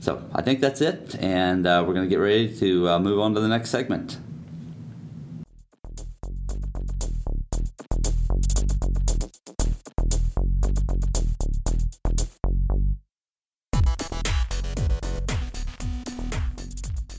So 0.00 0.24
I 0.34 0.40
think 0.40 0.60
that's 0.60 0.80
it, 0.80 1.14
and 1.20 1.66
uh, 1.66 1.84
we're 1.86 1.92
going 1.92 2.06
to 2.06 2.10
get 2.10 2.20
ready 2.20 2.56
to 2.56 2.88
uh, 2.88 2.98
move 2.98 3.20
on 3.20 3.34
to 3.34 3.40
the 3.40 3.48
next 3.48 3.68
segment. 3.68 4.16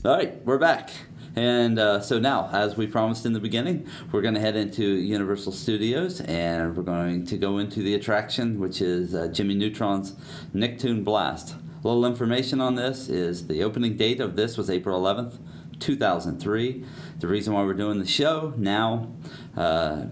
All 0.04 0.16
right, 0.16 0.44
we're 0.44 0.58
back. 0.58 0.90
And 1.36 1.78
uh, 1.78 2.00
so 2.00 2.18
now, 2.18 2.50
as 2.52 2.76
we 2.76 2.88
promised 2.88 3.24
in 3.24 3.34
the 3.34 3.38
beginning, 3.38 3.86
we're 4.10 4.20
going 4.20 4.34
to 4.34 4.40
head 4.40 4.56
into 4.56 4.82
Universal 4.82 5.52
Studios 5.52 6.20
and 6.22 6.76
we're 6.76 6.82
going 6.82 7.24
to 7.26 7.36
go 7.36 7.58
into 7.58 7.84
the 7.84 7.94
attraction, 7.94 8.58
which 8.58 8.82
is 8.82 9.14
uh, 9.14 9.28
Jimmy 9.28 9.54
Neutron's 9.54 10.16
Nicktoon 10.52 11.04
Blast. 11.04 11.54
A 11.54 11.86
little 11.86 12.04
information 12.04 12.60
on 12.60 12.74
this 12.74 13.08
is 13.08 13.46
the 13.46 13.62
opening 13.62 13.96
date 13.96 14.20
of 14.20 14.34
this 14.34 14.56
was 14.56 14.68
April 14.68 15.00
11th, 15.00 15.38
2003. 15.82 16.84
The 17.18 17.26
reason 17.26 17.52
why 17.52 17.62
we're 17.64 17.74
doing 17.74 17.98
the 17.98 18.06
show 18.06 18.54
now, 18.56 19.12
uh, 19.56 20.04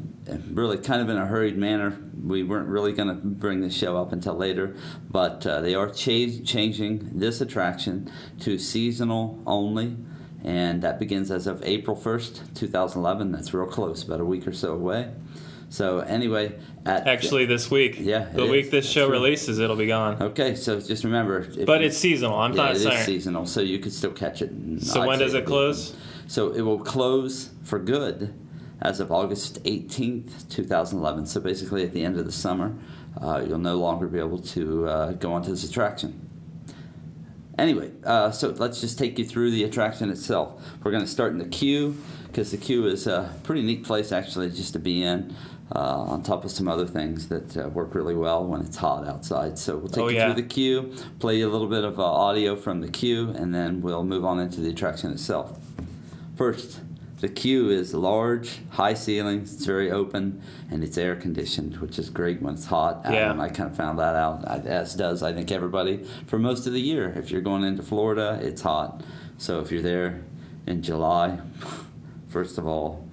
really 0.50 0.78
kind 0.78 1.00
of 1.00 1.08
in 1.08 1.16
a 1.16 1.26
hurried 1.26 1.56
manner, 1.56 1.98
we 2.22 2.42
weren't 2.42 2.68
really 2.68 2.92
going 2.92 3.08
to 3.08 3.14
bring 3.14 3.60
the 3.60 3.70
show 3.70 3.96
up 3.96 4.12
until 4.12 4.34
later, 4.34 4.76
but 5.10 5.46
uh, 5.46 5.60
they 5.60 5.74
are 5.74 5.88
cha- 5.88 6.42
changing 6.44 7.18
this 7.18 7.40
attraction 7.40 8.10
to 8.40 8.58
seasonal 8.58 9.42
only, 9.46 9.96
and 10.44 10.82
that 10.82 10.98
begins 10.98 11.30
as 11.30 11.46
of 11.46 11.62
April 11.64 11.96
1st, 11.96 12.54
2011. 12.54 13.32
That's 13.32 13.54
real 13.54 13.66
close, 13.66 14.02
about 14.02 14.20
a 14.20 14.24
week 14.24 14.46
or 14.46 14.52
so 14.52 14.74
away. 14.74 15.12
So 15.70 16.00
anyway, 16.00 16.58
at, 16.84 17.06
Actually, 17.06 17.46
this 17.46 17.70
week. 17.70 17.96
Yeah, 18.00 18.24
The 18.24 18.44
week 18.44 18.66
is. 18.66 18.70
this 18.70 18.90
show 18.90 19.06
True. 19.06 19.12
releases, 19.18 19.60
it'll 19.60 19.76
be 19.76 19.86
gone. 19.86 20.20
Okay, 20.20 20.56
so 20.56 20.80
just 20.80 21.04
remember. 21.04 21.46
But 21.64 21.80
you- 21.80 21.86
it's 21.86 21.96
seasonal. 21.96 22.36
I'm 22.38 22.50
yeah, 22.52 22.56
not 22.56 22.70
it 22.72 22.76
is 22.78 22.82
saying. 22.82 23.04
seasonal, 23.06 23.46
so 23.46 23.60
you 23.60 23.78
can 23.78 23.92
still 23.92 24.10
catch 24.10 24.42
it. 24.42 24.50
So 24.80 25.02
I'd 25.02 25.06
when 25.06 25.18
does 25.20 25.32
it 25.32 25.46
close? 25.46 25.94
So 26.26 26.50
it 26.52 26.62
will 26.62 26.80
close 26.80 27.50
for 27.62 27.78
good 27.78 28.34
as 28.82 28.98
of 28.98 29.12
August 29.12 29.62
18th, 29.64 30.48
2011. 30.48 31.26
So 31.26 31.40
basically, 31.40 31.84
at 31.84 31.92
the 31.92 32.04
end 32.04 32.18
of 32.18 32.24
the 32.26 32.32
summer, 32.32 32.74
uh, 33.22 33.44
you'll 33.46 33.58
no 33.58 33.76
longer 33.76 34.08
be 34.08 34.18
able 34.18 34.38
to 34.38 34.88
uh, 34.88 35.12
go 35.12 35.32
onto 35.32 35.50
this 35.50 35.62
attraction. 35.62 36.28
Anyway, 37.58 37.92
uh, 38.04 38.30
so 38.32 38.48
let's 38.58 38.80
just 38.80 38.98
take 38.98 39.18
you 39.18 39.24
through 39.24 39.50
the 39.52 39.64
attraction 39.64 40.10
itself. 40.10 40.60
We're 40.82 40.90
going 40.92 41.04
to 41.04 41.10
start 41.10 41.30
in 41.32 41.38
the 41.38 41.44
queue 41.44 41.96
because 42.28 42.52
the 42.52 42.56
queue 42.56 42.86
is 42.86 43.06
a 43.06 43.34
pretty 43.42 43.62
neat 43.62 43.84
place 43.84 44.12
actually 44.12 44.50
just 44.50 44.72
to 44.72 44.78
be 44.78 45.02
in. 45.02 45.34
Uh, 45.72 45.78
on 46.02 46.20
top 46.20 46.44
of 46.44 46.50
some 46.50 46.66
other 46.66 46.84
things 46.86 47.28
that 47.28 47.56
uh, 47.56 47.68
work 47.68 47.94
really 47.94 48.16
well 48.16 48.44
when 48.44 48.60
it's 48.60 48.76
hot 48.76 49.06
outside. 49.06 49.56
So 49.56 49.76
we'll 49.76 49.88
take 49.88 50.02
Oh, 50.02 50.08
you 50.08 50.16
yeah. 50.16 50.26
through 50.32 50.42
the 50.42 50.48
queue, 50.48 50.92
play 51.20 51.38
you 51.38 51.48
a 51.48 51.52
little 51.52 51.68
bit 51.68 51.84
of 51.84 52.00
uh, 52.00 52.04
audio 52.04 52.56
from 52.56 52.80
the 52.80 52.88
queue, 52.88 53.30
and 53.30 53.54
then 53.54 53.80
we'll 53.80 54.02
move 54.02 54.24
on 54.24 54.40
into 54.40 54.60
the 54.60 54.70
attraction 54.70 55.12
itself. 55.12 55.56
First, 56.34 56.80
the 57.20 57.28
queue 57.28 57.68
is 57.70 57.94
large, 57.94 58.58
high 58.70 58.94
ceilings, 58.94 59.54
it's 59.54 59.64
very 59.64 59.92
open, 59.92 60.42
and 60.72 60.82
it's 60.82 60.98
air 60.98 61.14
conditioned, 61.14 61.76
which 61.76 62.00
is 62.00 62.10
great 62.10 62.42
when 62.42 62.54
it's 62.54 62.64
hot. 62.66 63.02
Yeah. 63.08 63.30
Um, 63.30 63.40
I 63.40 63.48
kind 63.48 63.70
of 63.70 63.76
found 63.76 63.98
that 64.00 64.16
out, 64.16 64.44
as 64.66 64.94
does 64.96 65.22
I 65.22 65.32
think 65.32 65.52
everybody 65.52 66.04
for 66.26 66.38
most 66.40 66.66
of 66.66 66.72
the 66.72 66.80
year. 66.80 67.12
If 67.14 67.30
you're 67.30 67.42
going 67.42 67.62
into 67.62 67.84
Florida, 67.84 68.40
it's 68.42 68.62
hot. 68.62 69.04
So 69.38 69.60
if 69.60 69.70
you're 69.70 69.82
there 69.82 70.24
in 70.66 70.82
July, 70.82 71.38
first 72.28 72.58
of 72.58 72.66
all, 72.66 73.06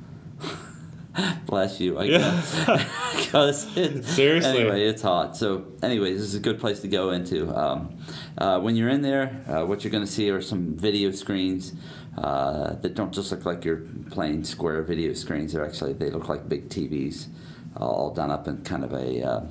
bless 1.46 1.80
you, 1.80 1.98
I 1.98 2.08
guess. 2.08 2.94
Because 3.18 3.76
it, 3.76 4.06
Seriously. 4.06 4.62
anyway, 4.62 4.86
it's 4.86 5.02
hot. 5.02 5.36
So 5.36 5.66
anyway, 5.84 6.14
this 6.14 6.22
is 6.22 6.36
a 6.36 6.40
good 6.40 6.60
place 6.60 6.80
to 6.82 6.88
go 6.88 7.10
into. 7.10 7.54
Um, 7.54 7.98
uh, 8.38 8.60
when 8.62 8.78
you're 8.78 8.88
in 8.88 9.02
there, 9.02 9.44
uh, 9.50 9.66
what 9.66 9.84
you're 9.84 9.92
going 9.92 10.06
to 10.06 10.12
see 10.12 10.30
are 10.30 10.42
some 10.42 10.76
video 10.76 11.12
screens 11.12 11.74
uh, 12.18 12.76
that 12.76 12.96
don't 12.96 13.14
just 13.14 13.32
look 13.32 13.46
like 13.46 13.66
your 13.66 13.82
plain 14.12 14.46
square 14.46 14.82
video 14.82 15.14
screens. 15.14 15.52
They're 15.52 15.66
actually 15.66 15.94
they 15.94 16.10
look 16.10 16.30
like 16.30 16.48
big 16.48 16.70
TVs, 16.70 17.28
all 17.76 18.14
done 18.14 18.32
up 18.32 18.48
in 18.48 18.64
kind 18.64 18.86
of 18.86 18.94
a 18.94 19.22
uh, 19.22 19.46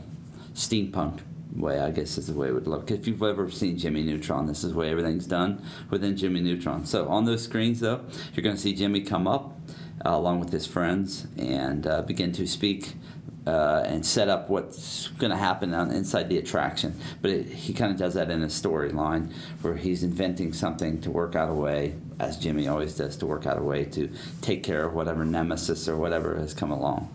steampunk 0.54 1.20
way. 1.54 1.78
I 1.78 1.90
guess 1.90 2.16
is 2.16 2.28
the 2.28 2.34
way 2.34 2.48
it 2.48 2.54
would 2.54 2.66
look. 2.66 2.90
If 2.90 3.06
you've 3.06 3.22
ever 3.22 3.50
seen 3.50 3.76
Jimmy 3.76 4.02
Neutron, 4.02 4.46
this 4.46 4.64
is 4.64 4.72
the 4.72 4.78
way 4.78 4.90
everything's 4.90 5.26
done 5.26 5.62
within 5.90 6.16
Jimmy 6.16 6.40
Neutron. 6.40 6.86
So 6.86 7.08
on 7.08 7.26
those 7.26 7.44
screens, 7.44 7.80
though, 7.80 8.04
you're 8.32 8.42
going 8.42 8.56
to 8.56 8.62
see 8.62 8.74
Jimmy 8.74 9.02
come 9.02 9.26
up 9.26 9.52
uh, 10.04 10.10
along 10.10 10.40
with 10.40 10.50
his 10.52 10.66
friends 10.66 11.26
and 11.38 11.86
uh, 11.86 12.02
begin 12.02 12.32
to 12.32 12.46
speak 12.46 12.94
uh, 13.46 13.82
and 13.86 14.04
set 14.04 14.28
up 14.28 14.50
what's 14.50 15.06
going 15.18 15.30
to 15.30 15.36
happen 15.36 15.72
on, 15.72 15.92
inside 15.92 16.28
the 16.28 16.36
attraction. 16.36 16.98
But 17.22 17.30
it, 17.30 17.46
he 17.46 17.72
kind 17.72 17.92
of 17.92 17.96
does 17.98 18.14
that 18.14 18.28
in 18.30 18.42
a 18.42 18.46
storyline 18.48 19.32
where 19.62 19.76
he's 19.76 20.02
inventing 20.02 20.52
something 20.52 21.00
to 21.02 21.10
work 21.10 21.36
out 21.36 21.48
a 21.48 21.54
way, 21.54 21.94
as 22.18 22.36
Jimmy 22.38 22.66
always 22.66 22.94
does, 22.96 23.16
to 23.18 23.26
work 23.26 23.46
out 23.46 23.56
a 23.56 23.62
way 23.62 23.84
to 23.84 24.10
take 24.42 24.62
care 24.64 24.84
of 24.84 24.94
whatever 24.94 25.24
nemesis 25.24 25.88
or 25.88 25.96
whatever 25.96 26.36
has 26.38 26.54
come 26.54 26.72
along. 26.72 27.08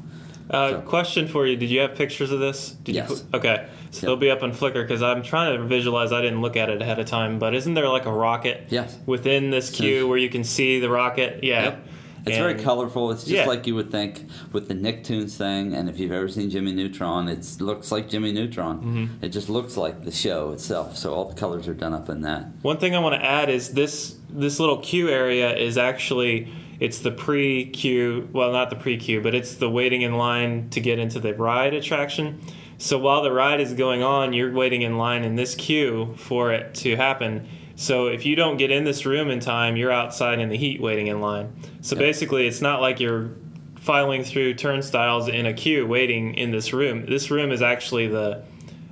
Uh, 0.49 0.69
So- 0.69 0.81
question 0.81 1.27
for 1.27 1.45
you: 1.45 1.55
Did 1.57 1.69
you 1.69 1.81
have 1.81 1.95
pictures 1.95 2.31
of 2.31 2.39
this? 2.39 2.71
Did 2.83 2.95
Yes. 2.95 3.09
You 3.09 3.37
okay, 3.37 3.67
so 3.91 3.97
Yep. 3.97 4.01
they'll 4.01 4.15
be 4.17 4.31
up 4.31 4.43
on 4.43 4.51
Flickr 4.53 4.81
because 4.83 5.01
I'm 5.03 5.23
trying 5.23 5.57
to 5.57 5.63
visualize. 5.65 6.11
I 6.13 6.21
didn't 6.21 6.41
look 6.41 6.55
at 6.57 6.69
it 6.69 6.81
ahead 6.81 6.99
of 6.99 7.05
time, 7.07 7.39
but 7.39 7.53
isn't 7.53 7.73
there 7.73 7.87
like 7.89 8.05
a 8.05 8.11
rocket? 8.11 8.67
Yes. 8.69 8.97
Within 9.05 9.49
this 9.49 9.69
queue 9.69 10.07
where 10.07 10.17
you 10.17 10.29
can 10.29 10.43
see 10.45 10.79
the 10.79 10.89
rocket? 10.89 11.39
Yeah. 11.43 11.63
Yep. 11.63 11.87
It's 12.25 12.37
very 12.37 12.55
colorful. 12.55 13.11
It's 13.11 13.23
just 13.23 13.33
Yeah. 13.33 13.45
like 13.45 13.65
you 13.67 13.75
would 13.75 13.91
think 13.91 14.25
with 14.51 14.67
the 14.67 14.73
Nicktoons 14.75 15.35
thing. 15.35 15.73
And 15.73 15.89
if 15.89 15.99
you've 15.99 16.11
ever 16.11 16.27
seen 16.27 16.49
Jimmy 16.49 16.71
Neutron, 16.71 17.27
it 17.27 17.45
looks 17.59 17.91
like 17.91 18.09
Jimmy 18.09 18.31
Neutron. 18.31 18.77
Mm-hmm. 18.77 19.25
It 19.25 19.29
just 19.29 19.49
looks 19.49 19.77
like 19.77 20.03
the 20.05 20.11
show 20.11 20.51
itself. 20.51 20.97
So 20.97 21.13
all 21.13 21.25
the 21.25 21.35
colors 21.35 21.67
are 21.67 21.73
done 21.73 21.93
up 21.93 22.09
in 22.09 22.21
that. 22.21 22.47
One 22.61 22.77
thing 22.77 22.95
I 22.95 22.99
want 22.99 23.15
to 23.15 23.25
add 23.25 23.49
is 23.49 23.69
this 23.69 24.15
this 24.29 24.59
little 24.59 24.77
queue 24.77 25.09
area 25.09 25.55
is 25.55 25.77
actually 25.77 26.47
it's 26.79 26.99
the 26.99 27.11
pre 27.11 27.65
queue. 27.65 28.29
Well, 28.33 28.51
not 28.51 28.69
the 28.69 28.75
pre 28.75 28.97
queue, 28.97 29.21
but 29.21 29.35
it's 29.35 29.55
the 29.55 29.69
waiting 29.69 30.01
in 30.01 30.13
line 30.17 30.69
to 30.71 30.79
get 30.79 30.99
into 30.99 31.19
the 31.19 31.33
ride 31.33 31.73
attraction. 31.73 32.39
So 32.77 32.97
while 32.97 33.21
the 33.21 33.31
ride 33.31 33.61
is 33.61 33.73
going 33.73 34.01
on, 34.01 34.33
you're 34.33 34.51
waiting 34.51 34.81
in 34.81 34.97
line 34.97 35.23
in 35.23 35.35
this 35.35 35.53
queue 35.53 36.13
for 36.17 36.51
it 36.51 36.73
to 36.75 36.95
happen. 36.95 37.47
So 37.81 38.05
if 38.05 38.27
you 38.27 38.35
don't 38.35 38.57
get 38.57 38.69
in 38.69 38.83
this 38.83 39.07
room 39.07 39.31
in 39.31 39.39
time, 39.39 39.75
you're 39.75 39.91
outside 39.91 40.37
in 40.39 40.49
the 40.49 40.55
heat 40.55 40.79
waiting 40.79 41.07
in 41.07 41.19
line. 41.19 41.51
So 41.81 41.95
Yep. 41.95 41.99
basically, 41.99 42.45
it's 42.45 42.61
not 42.61 42.79
like 42.79 42.99
you're 42.99 43.31
filing 43.79 44.23
through 44.23 44.53
turnstiles 44.53 45.27
in 45.27 45.47
a 45.47 45.53
queue 45.53 45.87
waiting 45.87 46.35
in 46.35 46.51
this 46.51 46.73
room. 46.73 47.07
This 47.07 47.31
room 47.31 47.51
is 47.51 47.63
actually 47.63 48.07
the 48.07 48.43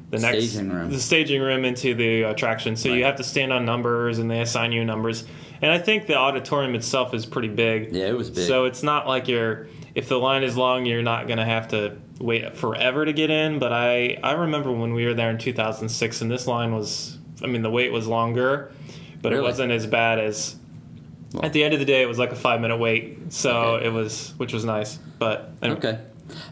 the 0.09 0.17
next 0.17 0.47
Staging 0.49 0.71
room. 0.71 0.89
the 0.89 0.97
staging 0.99 1.39
room 1.39 1.63
into 1.65 1.93
the 1.93 2.23
attraction. 2.23 2.75
So 2.75 2.89
you 2.89 3.03
have 3.03 3.17
to 3.17 3.23
stand 3.23 3.53
on 3.53 3.63
numbers, 3.63 4.17
and 4.17 4.31
they 4.31 4.41
assign 4.41 4.71
you 4.71 4.83
numbers. 4.83 5.23
And 5.61 5.71
I 5.71 5.77
think 5.77 6.07
the 6.07 6.15
auditorium 6.15 6.73
itself 6.73 7.13
is 7.13 7.27
pretty 7.27 7.49
big. 7.49 7.93
Yeah, 7.95 8.07
it 8.07 8.17
was 8.17 8.31
big. 8.31 8.47
So 8.47 8.65
it's 8.65 8.81
not 8.81 9.07
like 9.07 9.27
you're 9.27 9.67
if 9.93 10.09
the 10.09 10.17
line 10.17 10.41
is 10.41 10.57
long, 10.57 10.87
you're 10.87 11.03
not 11.03 11.27
going 11.27 11.37
to 11.37 11.45
have 11.45 11.67
to 11.67 11.95
wait 12.19 12.57
forever 12.57 13.05
to 13.05 13.13
get 13.13 13.29
in. 13.29 13.59
But 13.59 13.71
I 13.71 14.17
I 14.23 14.31
remember 14.31 14.71
when 14.71 14.95
we 14.95 15.05
were 15.05 15.13
there 15.13 15.29
in 15.29 15.37
2006, 15.37 16.21
and 16.21 16.31
this 16.31 16.47
line 16.47 16.73
was 16.73 17.18
I 17.43 17.47
mean 17.47 17.61
the 17.61 17.69
wait 17.69 17.91
was 17.91 18.07
longer, 18.07 18.71
but 19.21 19.33
it 19.33 19.41
wasn't 19.41 19.71
as 19.71 19.85
bad 19.87 20.19
as. 20.19 20.55
Well- 21.33 21.45
At 21.45 21.53
the 21.53 21.63
end 21.63 21.73
of 21.75 21.79
the 21.79 21.85
day, 21.85 22.01
it 22.01 22.07
was 22.07 22.17
like 22.17 22.31
a 22.31 22.35
five 22.35 22.59
minute 22.59 22.77
wait, 22.77 23.31
so 23.31 23.51
Okay. 23.75 23.85
it 23.85 23.89
was, 23.89 24.33
which 24.37 24.51
was 24.51 24.65
nice. 24.65 24.97
But 25.19 25.51
anyway. 25.61 25.77
Okay. 25.77 25.99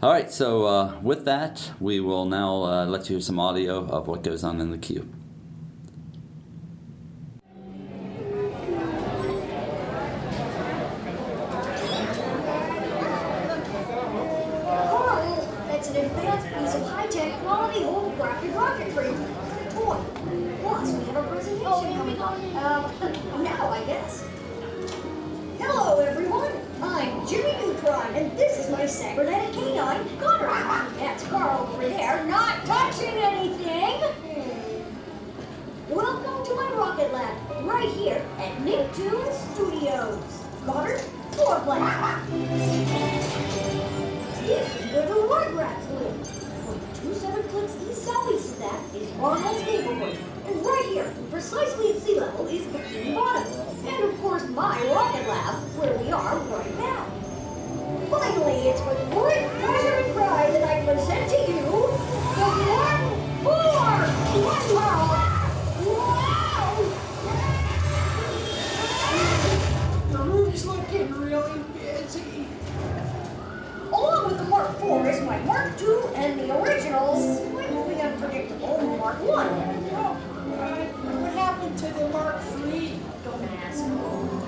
All 0.04 0.12
right. 0.12 0.32
So 0.32 0.66
uh, 0.66 1.00
with 1.02 1.26
that, 1.26 1.72
we 1.80 2.00
will 2.00 2.26
now 2.26 2.64
uh, 2.64 2.86
let 2.86 3.10
you 3.10 3.16
hear 3.16 3.22
some 3.22 3.40
audio 3.40 3.86
of 3.88 4.08
what 4.08 4.24
goes 4.24 4.44
on 4.44 4.62
in 4.62 4.70
the 4.72 4.78
queue. 4.78 5.08
Room's 70.98 71.12
looking 71.12 71.22
really 71.22 71.60
busy. 71.74 72.46
Along 73.92 74.26
with 74.28 74.38
the 74.38 74.44
Mark 74.46 74.70
IV 74.82 75.06
is 75.06 75.22
my 75.22 75.40
Mark 75.40 75.82
II 75.82 75.98
and 76.16 76.40
the 76.40 76.62
original, 76.62 77.16
slightly 77.16 78.02
unpredictable 78.02 78.98
Mark 78.98 79.18
I. 79.18 79.24
Oh, 79.24 80.18
uh, 80.60 80.86
what 81.20 81.34
happened 81.34 81.78
to 81.78 81.86
the 81.86 82.10
Mark 82.10 82.42
III? 82.66 83.00
Don't 83.24 83.44
ask. 83.64 83.84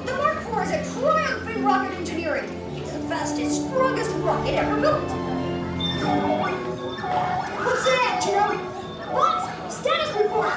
The 0.06 0.14
Mark 0.16 0.38
IV 0.38 0.58
is 0.66 0.72
a 0.72 1.00
triumph 1.00 1.50
in 1.50 1.64
rocket 1.64 1.98
engineering. 1.98 2.50
It's 2.76 2.92
the 2.92 3.00
fastest, 3.08 3.66
strongest 3.68 4.12
rocket 4.18 4.56
ever 4.56 4.80
built. 4.80 5.10
What's 7.62 7.86
that, 7.86 8.22
Jim? 8.24 8.60
What? 9.14 9.72
Status 9.72 10.16
report. 10.18 10.54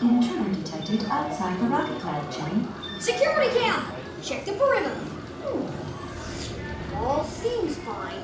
Intruder 0.00 0.54
detected 0.54 1.04
outside 1.10 1.58
the 1.60 1.66
rocket 1.66 2.04
lab, 2.04 2.32
Jimmy. 2.32 2.66
Security 2.98 3.58
cam. 3.58 3.84
Check 4.22 4.44
the 4.44 4.52
perimeter. 4.52 5.11
All 6.94 7.24
seems 7.24 7.76
fine. 7.78 8.22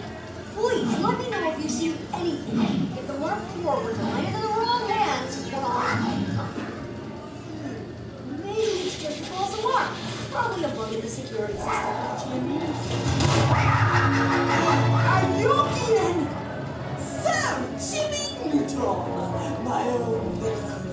Please 0.55 0.99
let 0.99 1.19
me 1.19 1.31
know 1.31 1.53
if 1.53 1.63
you 1.63 1.69
see 1.69 1.97
anything. 2.15 2.89
If 2.97 3.07
the 3.07 3.15
Mark 3.15 3.39
IV 3.39 3.65
were 3.65 3.93
to 3.93 4.03
land 4.03 4.35
in 4.35 4.41
the 4.41 4.49
wrong 4.49 4.89
hands, 4.89 5.51
well, 5.53 5.69
hmm, 7.51 8.43
maybe 8.45 8.61
it's 8.61 9.03
just 9.03 9.21
a 9.21 9.25
false 9.25 9.59
alarm. 9.63 9.89
Probably 10.31 10.65
a 10.65 10.69
bug 10.69 10.93
in 10.95 11.01
the 11.01 11.09
security 11.09 11.55
system. 11.55 11.69
Ayukian! 15.09 16.29
Neutron, 18.49 19.65
my 19.65 19.89
own 19.89 20.41
Lilith. 20.41 20.85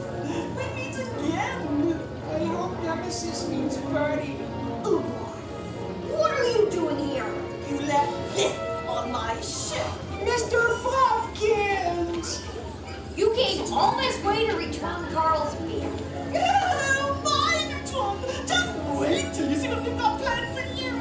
We 0.58 0.66
meet 0.76 0.98
again. 0.98 2.00
I 2.30 2.46
hope 2.46 2.84
Nemesis 2.84 3.48
means 3.48 3.78
party. 3.78 4.36
Ooh, 4.86 5.04
You 7.70 7.80
left 7.80 8.36
this 8.36 8.58
on 8.88 9.12
my 9.12 9.34
ship, 9.42 9.88
Mr. 10.22 10.78
Fofkins. 10.84 12.46
You 13.18 13.34
came 13.36 13.74
all 13.74 13.98
this 13.98 14.24
way 14.24 14.46
to 14.46 14.56
return 14.56 15.12
Carl's 15.14 15.56
beer. 15.56 15.90
Oh, 16.36 17.22
my 17.24 17.66
Neutron. 17.74 18.20
Just 18.48 18.74
wait 19.00 19.34
till 19.34 19.50
you 19.50 19.56
see 19.56 19.68
what 19.70 19.84
we've 19.84 19.98
got 19.98 20.20
planned 20.22 20.56
for 20.56 20.66
you. 20.76 20.94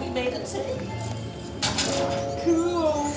We 0.00 0.08
made 0.10 0.32
a 0.32 0.44
tape. 0.46 0.80
Cool. 2.44 3.12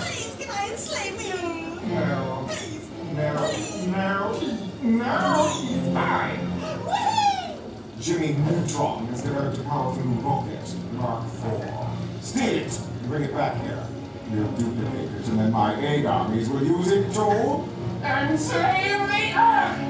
Please, 0.00 0.36
can 0.38 0.50
I 0.50 0.70
enslave 0.72 1.20
you? 1.20 1.90
No. 1.94 2.46
Please. 2.48 2.88
No. 3.14 3.36
Please. 3.48 3.86
No. 3.88 4.32
No. 4.82 5.92
Fine. 5.92 6.40
Whee! 6.86 8.00
Jimmy 8.00 8.34
Neutron 8.34 9.06
has 9.08 9.22
developed 9.22 9.58
a 9.58 9.62
powerful 9.62 10.04
new 10.04 10.22
armies 16.06 16.48
will 16.48 16.62
use 16.64 16.88
it 16.92 17.12
to 17.12 17.64
and 18.02 18.38
save 18.38 19.08
the 19.08 19.38
Earth! 19.38 19.85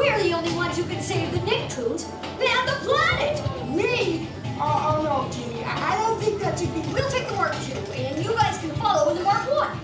We're 0.00 0.22
the 0.22 0.32
only 0.32 0.52
ones 0.54 0.78
who 0.78 0.84
can 0.84 1.02
save 1.02 1.30
the 1.30 1.38
Nicktoons 1.40 2.08
and 2.40 2.68
the 2.68 2.72
planet! 2.88 3.50
me. 3.68 4.28
Oh, 4.58 4.96
oh 4.96 5.02
no, 5.02 5.30
Jimmy. 5.30 5.62
I, 5.62 5.92
I 5.92 5.98
don't 5.98 6.18
think 6.18 6.40
that 6.40 6.58
you 6.58 6.68
can. 6.68 6.90
We'll 6.90 7.10
take 7.10 7.28
the 7.28 7.34
Mark 7.34 7.54
II, 7.68 7.74
and 8.06 8.24
you 8.24 8.32
guys 8.32 8.56
can 8.58 8.70
follow 8.76 9.10
in 9.10 9.18
the 9.18 9.24
Mark 9.24 9.42
One. 9.50 9.78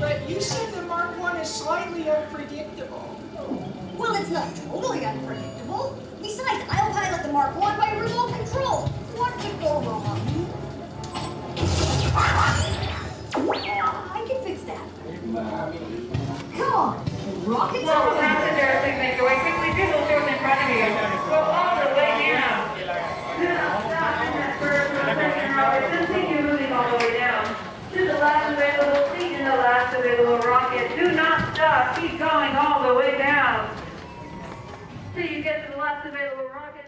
But 0.00 0.26
you 0.28 0.40
said 0.40 0.72
the 0.72 0.80
Mark 0.82 1.18
One 1.18 1.36
is 1.36 1.48
slightly 1.48 2.08
unpredictable. 2.08 3.20
Well, 3.98 4.14
it's 4.14 4.30
not 4.30 4.48
totally 4.56 5.04
unpredictable. 5.04 5.98
Besides, 6.22 6.64
I'll 6.70 6.90
pilot 6.92 7.22
the 7.22 7.32
Mark 7.32 7.54
One 7.60 7.76
by 7.78 7.92
remote 7.98 8.32
control. 8.32 8.88
What 9.12 9.38
could 9.40 9.60
go 9.60 9.80
wrong? 9.82 10.04
I 14.16 14.24
can 14.26 14.42
fix 14.42 14.62
that. 14.62 14.88
Come 16.56 16.72
on, 16.72 17.13
rocket's 17.46 17.84
Well, 17.84 18.16
passengers, 18.16 18.80
way 19.24 19.36
quickly 19.44 19.70
to 19.76 19.84
the 19.92 20.00
in 20.28 20.38
front 20.40 20.64
of 20.64 20.68
you. 20.72 20.88
Go 21.28 21.36
all 21.44 21.76
the 21.76 21.92
way 21.92 22.32
down. 22.32 22.72
Do 23.36 23.48
not 23.48 23.84
stop 23.84 24.24
continue 25.92 26.40
moving 26.42 26.72
all 26.72 26.90
the 26.90 26.96
way 27.04 27.18
down. 27.18 27.44
To 27.92 28.00
the 28.00 28.14
last 28.14 28.52
available 28.52 29.04
seat 29.12 29.34
the 29.46 29.56
last 29.60 29.94
available 29.94 30.38
rocket. 30.38 30.96
Do 30.96 31.12
not 31.12 31.54
stop, 31.54 31.96
keep 32.00 32.18
going 32.18 32.56
all 32.56 32.88
the 32.88 32.94
way 32.94 33.18
down. 33.18 33.68
Till 35.14 35.26
you 35.26 35.42
get 35.42 35.66
to 35.66 35.72
the 35.72 35.78
last 35.78 36.06
available 36.06 36.48
rocket. 36.48 36.84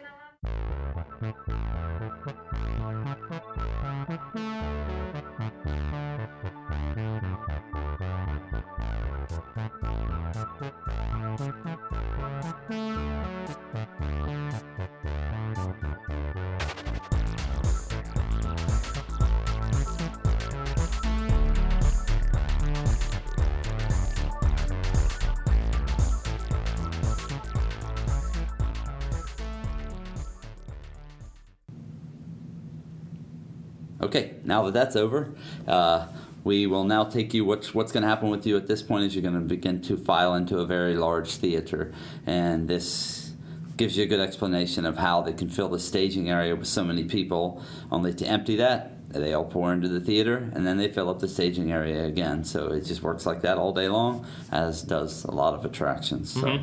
Okay, 34.06 34.34
now 34.44 34.62
that 34.62 34.72
that's 34.72 34.94
over, 34.94 35.34
uh, 35.66 36.06
we 36.44 36.68
will 36.68 36.84
now 36.84 37.02
take 37.02 37.34
you. 37.34 37.44
What's 37.44 37.74
what's 37.74 37.90
going 37.90 38.04
to 38.04 38.08
happen 38.08 38.30
with 38.30 38.46
you 38.46 38.56
at 38.56 38.68
this 38.68 38.80
point 38.80 39.02
is 39.02 39.16
you're 39.16 39.22
going 39.22 39.34
to 39.34 39.40
begin 39.40 39.82
to 39.82 39.96
file 39.96 40.36
into 40.36 40.60
a 40.60 40.64
very 40.64 40.94
large 40.94 41.30
theater, 41.32 41.92
and 42.24 42.68
this 42.68 43.32
gives 43.76 43.96
you 43.96 44.04
a 44.04 44.06
good 44.06 44.20
explanation 44.20 44.86
of 44.86 44.96
how 44.98 45.22
they 45.22 45.32
can 45.32 45.48
fill 45.48 45.68
the 45.68 45.80
staging 45.80 46.30
area 46.30 46.54
with 46.54 46.68
so 46.68 46.84
many 46.84 47.02
people. 47.02 47.60
Only 47.90 48.14
to 48.14 48.24
empty 48.24 48.54
that, 48.56 48.92
they 49.08 49.32
all 49.32 49.44
pour 49.44 49.72
into 49.72 49.88
the 49.88 49.98
theater, 50.00 50.52
and 50.54 50.64
then 50.64 50.76
they 50.76 50.88
fill 50.88 51.10
up 51.10 51.18
the 51.18 51.26
staging 51.26 51.72
area 51.72 52.04
again. 52.04 52.44
So 52.44 52.68
it 52.68 52.84
just 52.84 53.02
works 53.02 53.26
like 53.26 53.40
that 53.42 53.58
all 53.58 53.72
day 53.72 53.88
long, 53.88 54.24
as 54.52 54.82
does 54.82 55.24
a 55.24 55.32
lot 55.32 55.54
of 55.54 55.64
attractions. 55.64 56.32
So 56.32 56.60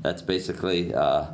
that's 0.00 0.22
basically. 0.22 0.94
Uh, 0.94 1.26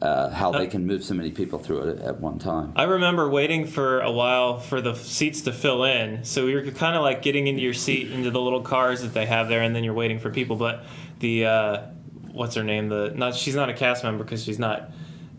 uh, 0.00 0.30
how 0.30 0.52
they 0.52 0.66
can 0.66 0.86
move 0.86 1.02
so 1.02 1.14
many 1.14 1.30
people 1.30 1.58
through 1.58 1.80
it 1.88 2.00
at 2.00 2.20
one 2.20 2.38
time. 2.38 2.72
I 2.76 2.84
remember 2.84 3.28
waiting 3.28 3.66
for 3.66 4.00
a 4.00 4.10
while 4.12 4.58
for 4.60 4.80
the 4.80 4.94
seats 4.94 5.42
to 5.42 5.52
fill 5.52 5.84
in. 5.84 6.24
So 6.24 6.46
you're 6.46 6.70
kind 6.70 6.96
of 6.96 7.02
like 7.02 7.22
getting 7.22 7.46
into 7.48 7.62
your 7.62 7.74
seat 7.74 8.10
into 8.12 8.30
the 8.30 8.40
little 8.40 8.62
cars 8.62 9.02
that 9.02 9.12
they 9.14 9.26
have 9.26 9.48
there, 9.48 9.62
and 9.62 9.74
then 9.74 9.82
you're 9.84 9.94
waiting 9.94 10.18
for 10.20 10.30
people. 10.30 10.56
But 10.56 10.84
the 11.18 11.46
uh, 11.46 11.82
what's 12.32 12.54
her 12.54 12.64
name? 12.64 12.88
The 12.88 13.12
not 13.16 13.34
she's 13.34 13.56
not 13.56 13.68
a 13.68 13.74
cast 13.74 14.04
member 14.04 14.22
because 14.22 14.44
she's 14.44 14.58
not 14.58 14.90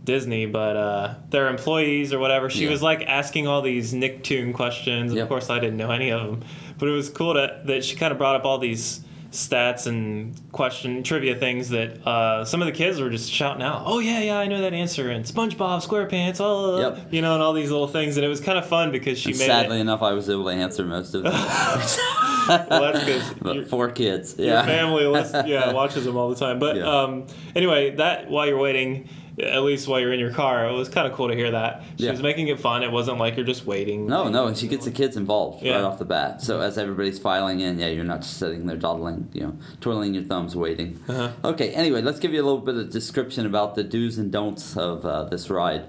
Disney, 0.03 0.45
but 0.45 0.75
uh, 0.75 1.13
their 1.29 1.47
employees 1.47 2.11
or 2.13 2.19
whatever. 2.19 2.49
She 2.49 2.65
Yeah. 2.65 2.71
was 2.71 2.81
like 2.81 3.03
asking 3.03 3.47
all 3.47 3.61
these 3.61 3.93
Nicktoon 3.93 4.53
questions. 4.53 5.13
Yep. 5.13 5.23
Of 5.23 5.29
course, 5.29 5.49
I 5.49 5.59
didn't 5.59 5.77
know 5.77 5.91
any 5.91 6.09
of 6.11 6.21
them, 6.25 6.43
but 6.77 6.89
it 6.89 6.91
was 6.91 7.09
cool 7.09 7.33
to, 7.35 7.61
that 7.65 7.85
she 7.85 7.95
kind 7.95 8.11
of 8.11 8.17
brought 8.17 8.35
up 8.35 8.43
all 8.43 8.57
these 8.57 9.01
stats 9.31 9.85
and 9.87 10.33
question 10.51 11.03
trivia 11.03 11.35
things 11.35 11.69
that 11.69 12.05
uh, 12.07 12.43
some 12.45 12.61
of 12.61 12.65
the 12.65 12.71
kids 12.71 12.99
were 12.99 13.09
just 13.09 13.31
shouting 13.31 13.61
out. 13.61 13.83
Oh 13.85 13.99
yeah, 13.99 14.19
yeah, 14.21 14.37
I 14.39 14.47
know 14.47 14.61
that 14.61 14.73
answer. 14.73 15.09
And 15.11 15.23
SpongeBob 15.25 15.85
SquarePants, 15.87 16.37
oh, 16.39 16.79
Yep. 16.79 17.13
you 17.13 17.21
know, 17.21 17.33
and 17.35 17.43
all 17.43 17.53
these 17.53 17.69
little 17.71 17.87
things. 17.87 18.17
And 18.17 18.25
it 18.25 18.29
was 18.29 18.39
kind 18.41 18.57
of 18.57 18.65
fun 18.67 18.91
because 18.91 19.19
she 19.19 19.31
And 19.31 19.39
made 19.39 19.45
sadly 19.45 19.77
it. 19.77 19.81
enough, 19.81 20.01
I 20.01 20.13
was 20.13 20.29
able 20.29 20.45
to 20.45 20.51
answer 20.51 20.83
most 20.83 21.13
of 21.15 21.23
them. 21.23 21.33
Well, 22.49 22.91
that's 22.91 23.05
because 23.43 23.69
four 23.69 23.91
kids. 23.91 24.35
your 24.39 24.47
Yeah. 24.47 24.65
family 24.65 25.05
listen, 25.05 25.45
yeah 25.47 25.71
watches 25.71 26.03
them 26.05 26.17
all 26.17 26.29
the 26.29 26.35
time 26.35 26.57
but 26.57 26.77
Yeah. 26.77 27.01
um, 27.03 27.27
anyway 27.55 27.91
that 27.97 28.27
while 28.31 28.47
you're 28.47 28.57
waiting 28.57 29.07
at 29.41 29.63
least 29.63 29.87
while 29.87 29.99
you're 29.99 30.11
in 30.13 30.19
your 30.19 30.31
car 30.33 30.67
it 30.67 30.73
was 30.73 30.89
kind 30.89 31.07
of 31.07 31.13
cool 31.13 31.27
to 31.29 31.35
hear 31.35 31.51
that 31.51 31.83
she 31.97 32.05
Yeah. 32.05 32.11
was 32.11 32.21
making 32.21 32.47
it 32.49 32.59
fun 32.59 32.83
it 32.83 32.91
wasn't 32.91 33.17
like 33.19 33.37
you're 33.37 33.45
just 33.45 33.65
waiting 33.65 34.05
No, 34.07 34.27
no, 34.27 34.47
and 34.47 34.57
she 34.57 34.67
gets 34.67 34.85
the 34.85 34.91
kids 34.91 35.15
involved 35.15 35.63
Yeah. 35.63 35.75
right 35.75 35.83
off 35.83 35.97
the 35.99 36.05
bat. 36.05 36.41
So 36.41 36.59
as 36.61 36.77
everybody's 36.77 37.19
filing 37.19 37.59
in, 37.61 37.79
yeah, 37.79 37.87
you're 37.87 38.03
not 38.03 38.21
just 38.21 38.37
sitting 38.37 38.65
there 38.65 38.75
dawdling, 38.77 39.29
you 39.33 39.41
know, 39.41 39.53
twiddling 39.81 40.13
your 40.13 40.23
thumbs 40.23 40.55
waiting. 40.55 40.99
Uh-huh. 41.07 41.29
Okay, 41.43 41.69
anyway, 41.71 42.01
let's 42.01 42.19
give 42.19 42.33
you 42.33 42.41
a 42.41 42.47
little 42.49 42.59
bit 42.59 42.75
of 42.75 42.89
description 42.91 43.45
about 43.45 43.75
the 43.75 43.83
do's 43.83 44.17
and 44.17 44.31
don'ts 44.31 44.75
of 44.75 45.05
uh, 45.05 45.23
this 45.25 45.49
ride. 45.49 45.83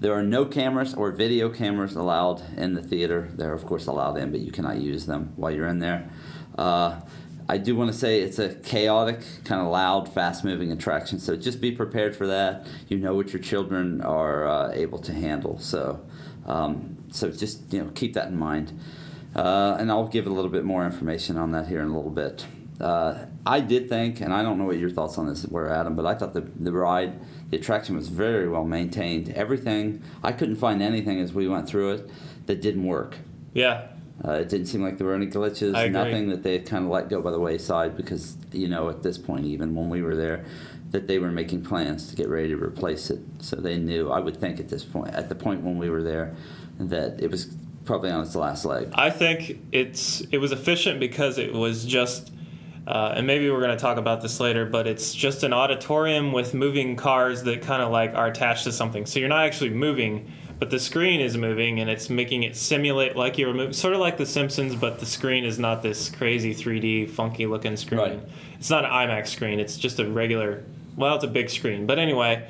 There 0.00 0.12
are 0.14 0.22
no 0.22 0.44
cameras 0.44 0.92
or 0.94 1.10
video 1.12 1.48
cameras 1.48 1.94
allowed 1.96 2.42
in 2.56 2.74
the 2.74 2.82
theater. 2.82 3.28
They're 3.34 3.54
of 3.54 3.64
course 3.64 3.86
allowed 3.86 4.18
in, 4.18 4.30
but 4.30 4.40
you 4.40 4.50
cannot 4.52 4.78
use 4.78 5.06
them 5.06 5.32
while 5.36 5.50
you're 5.52 5.68
in 5.68 5.78
there. 5.78 6.10
Uh, 6.58 7.00
I 7.48 7.58
do 7.58 7.76
want 7.76 7.92
to 7.92 7.96
say 7.96 8.20
it's 8.20 8.38
a 8.38 8.54
chaotic, 8.54 9.20
kind 9.44 9.60
of 9.60 9.68
loud, 9.68 10.12
fast-moving 10.12 10.72
attraction. 10.72 11.18
So 11.18 11.36
just 11.36 11.60
be 11.60 11.70
prepared 11.70 12.16
for 12.16 12.26
that. 12.26 12.66
You 12.88 12.98
know 12.98 13.14
what 13.14 13.32
your 13.32 13.40
children 13.40 14.00
are 14.00 14.46
uh, 14.46 14.72
able 14.72 14.98
to 14.98 15.12
handle. 15.12 15.58
So, 15.60 16.04
um, 16.44 16.96
so 17.10 17.30
just 17.30 17.72
you 17.72 17.84
know 17.84 17.90
keep 17.94 18.14
that 18.14 18.28
in 18.28 18.36
mind. 18.36 18.78
Uh, 19.34 19.76
and 19.78 19.90
I'll 19.90 20.08
give 20.08 20.26
a 20.26 20.30
little 20.30 20.50
bit 20.50 20.64
more 20.64 20.84
information 20.84 21.36
on 21.36 21.52
that 21.52 21.68
here 21.68 21.80
in 21.80 21.88
a 21.88 21.96
little 21.96 22.10
bit. 22.10 22.46
Uh, 22.80 23.26
I 23.46 23.60
did 23.60 23.88
think, 23.88 24.20
and 24.20 24.32
I 24.34 24.42
don't 24.42 24.58
know 24.58 24.64
what 24.64 24.78
your 24.78 24.90
thoughts 24.90 25.16
on 25.16 25.26
this 25.26 25.46
were, 25.46 25.70
Adam, 25.70 25.94
but 25.94 26.04
I 26.04 26.14
thought 26.14 26.34
the 26.34 26.40
the 26.40 26.72
ride, 26.72 27.20
the 27.50 27.58
attraction 27.58 27.96
was 27.96 28.08
very 28.08 28.48
well 28.48 28.64
maintained. 28.64 29.28
Everything, 29.30 30.02
I 30.22 30.32
couldn't 30.32 30.56
find 30.56 30.82
anything 30.82 31.20
as 31.20 31.32
we 31.32 31.46
went 31.46 31.68
through 31.68 31.92
it 31.92 32.10
that 32.46 32.60
didn't 32.60 32.84
work. 32.84 33.18
yeah 33.54 33.88
Uh, 34.24 34.32
it 34.32 34.48
didn't 34.48 34.66
seem 34.66 34.82
like 34.82 34.96
there 34.98 35.06
were 35.06 35.14
any 35.14 35.26
glitches, 35.26 35.74
nothing 35.92 36.28
that 36.30 36.42
they 36.42 36.52
had 36.54 36.66
kind 36.66 36.84
of 36.84 36.90
let 36.90 37.08
go 37.08 37.20
by 37.20 37.30
the 37.30 37.38
wayside 37.38 37.96
because, 37.96 38.36
you 38.52 38.66
know, 38.66 38.88
at 38.88 39.02
this 39.02 39.18
point, 39.18 39.44
even 39.44 39.74
when 39.74 39.90
we 39.90 40.00
were 40.02 40.16
there, 40.16 40.44
that 40.90 41.06
they 41.06 41.18
were 41.18 41.30
making 41.30 41.62
plans 41.62 42.08
to 42.08 42.16
get 42.16 42.28
ready 42.28 42.48
to 42.48 42.56
replace 42.56 43.10
it. 43.10 43.20
So 43.40 43.56
they 43.56 43.76
knew, 43.76 44.10
I 44.10 44.20
would 44.20 44.36
think 44.38 44.58
at 44.58 44.68
this 44.68 44.84
point, 44.84 45.14
at 45.14 45.28
the 45.28 45.34
point 45.34 45.62
when 45.62 45.76
we 45.76 45.90
were 45.90 46.02
there, 46.02 46.34
that 46.78 47.20
it 47.20 47.30
was 47.30 47.54
probably 47.84 48.10
on 48.10 48.22
its 48.22 48.34
last 48.34 48.64
leg. 48.64 48.88
I 48.94 49.10
think 49.10 49.58
it's 49.70 50.22
it 50.32 50.38
was 50.38 50.52
efficient 50.52 50.98
because 50.98 51.38
it 51.38 51.52
was 51.52 51.84
just, 51.84 52.32
uh, 52.86 53.14
and 53.16 53.26
maybe 53.26 53.50
we're 53.50 53.60
going 53.60 53.76
to 53.76 53.80
talk 53.80 53.98
about 53.98 54.22
this 54.22 54.40
later, 54.40 54.64
but 54.64 54.86
it's 54.86 55.14
just 55.14 55.42
an 55.42 55.52
auditorium 55.52 56.32
with 56.32 56.54
moving 56.54 56.96
cars 56.96 57.42
that 57.42 57.62
kind 57.62 57.82
of 57.82 57.92
like 57.92 58.14
are 58.14 58.28
attached 58.28 58.64
to 58.64 58.72
something. 58.72 59.06
So 59.06 59.18
you're 59.18 59.28
not 59.28 59.44
actually 59.44 59.70
moving, 59.70 60.32
but 60.58 60.70
the 60.70 60.78
screen 60.78 61.20
is 61.20 61.36
moving, 61.36 61.80
and 61.80 61.90
it's 61.90 62.08
making 62.08 62.42
it 62.42 62.56
simulate 62.56 63.16
like 63.16 63.38
you're 63.38 63.52
moving, 63.52 63.72
sort 63.72 63.94
of 63.94 64.00
like 64.00 64.16
The 64.16 64.26
Simpsons, 64.26 64.74
but 64.74 64.98
the 65.00 65.06
screen 65.06 65.44
is 65.44 65.58
not 65.58 65.82
this 65.82 66.08
crazy 66.08 66.54
3D 66.54 67.10
funky 67.10 67.46
looking 67.46 67.76
screen. 67.76 68.00
Right. 68.00 68.20
It's 68.58 68.70
not 68.70 68.84
an 68.84 68.90
IMAX 68.90 69.28
screen. 69.28 69.60
It's 69.60 69.76
just 69.76 69.98
a 70.00 70.08
regular. 70.10 70.64
Well, 70.96 71.14
it's 71.16 71.24
a 71.24 71.28
big 71.28 71.50
screen, 71.50 71.86
but 71.86 71.98
anyway, 71.98 72.48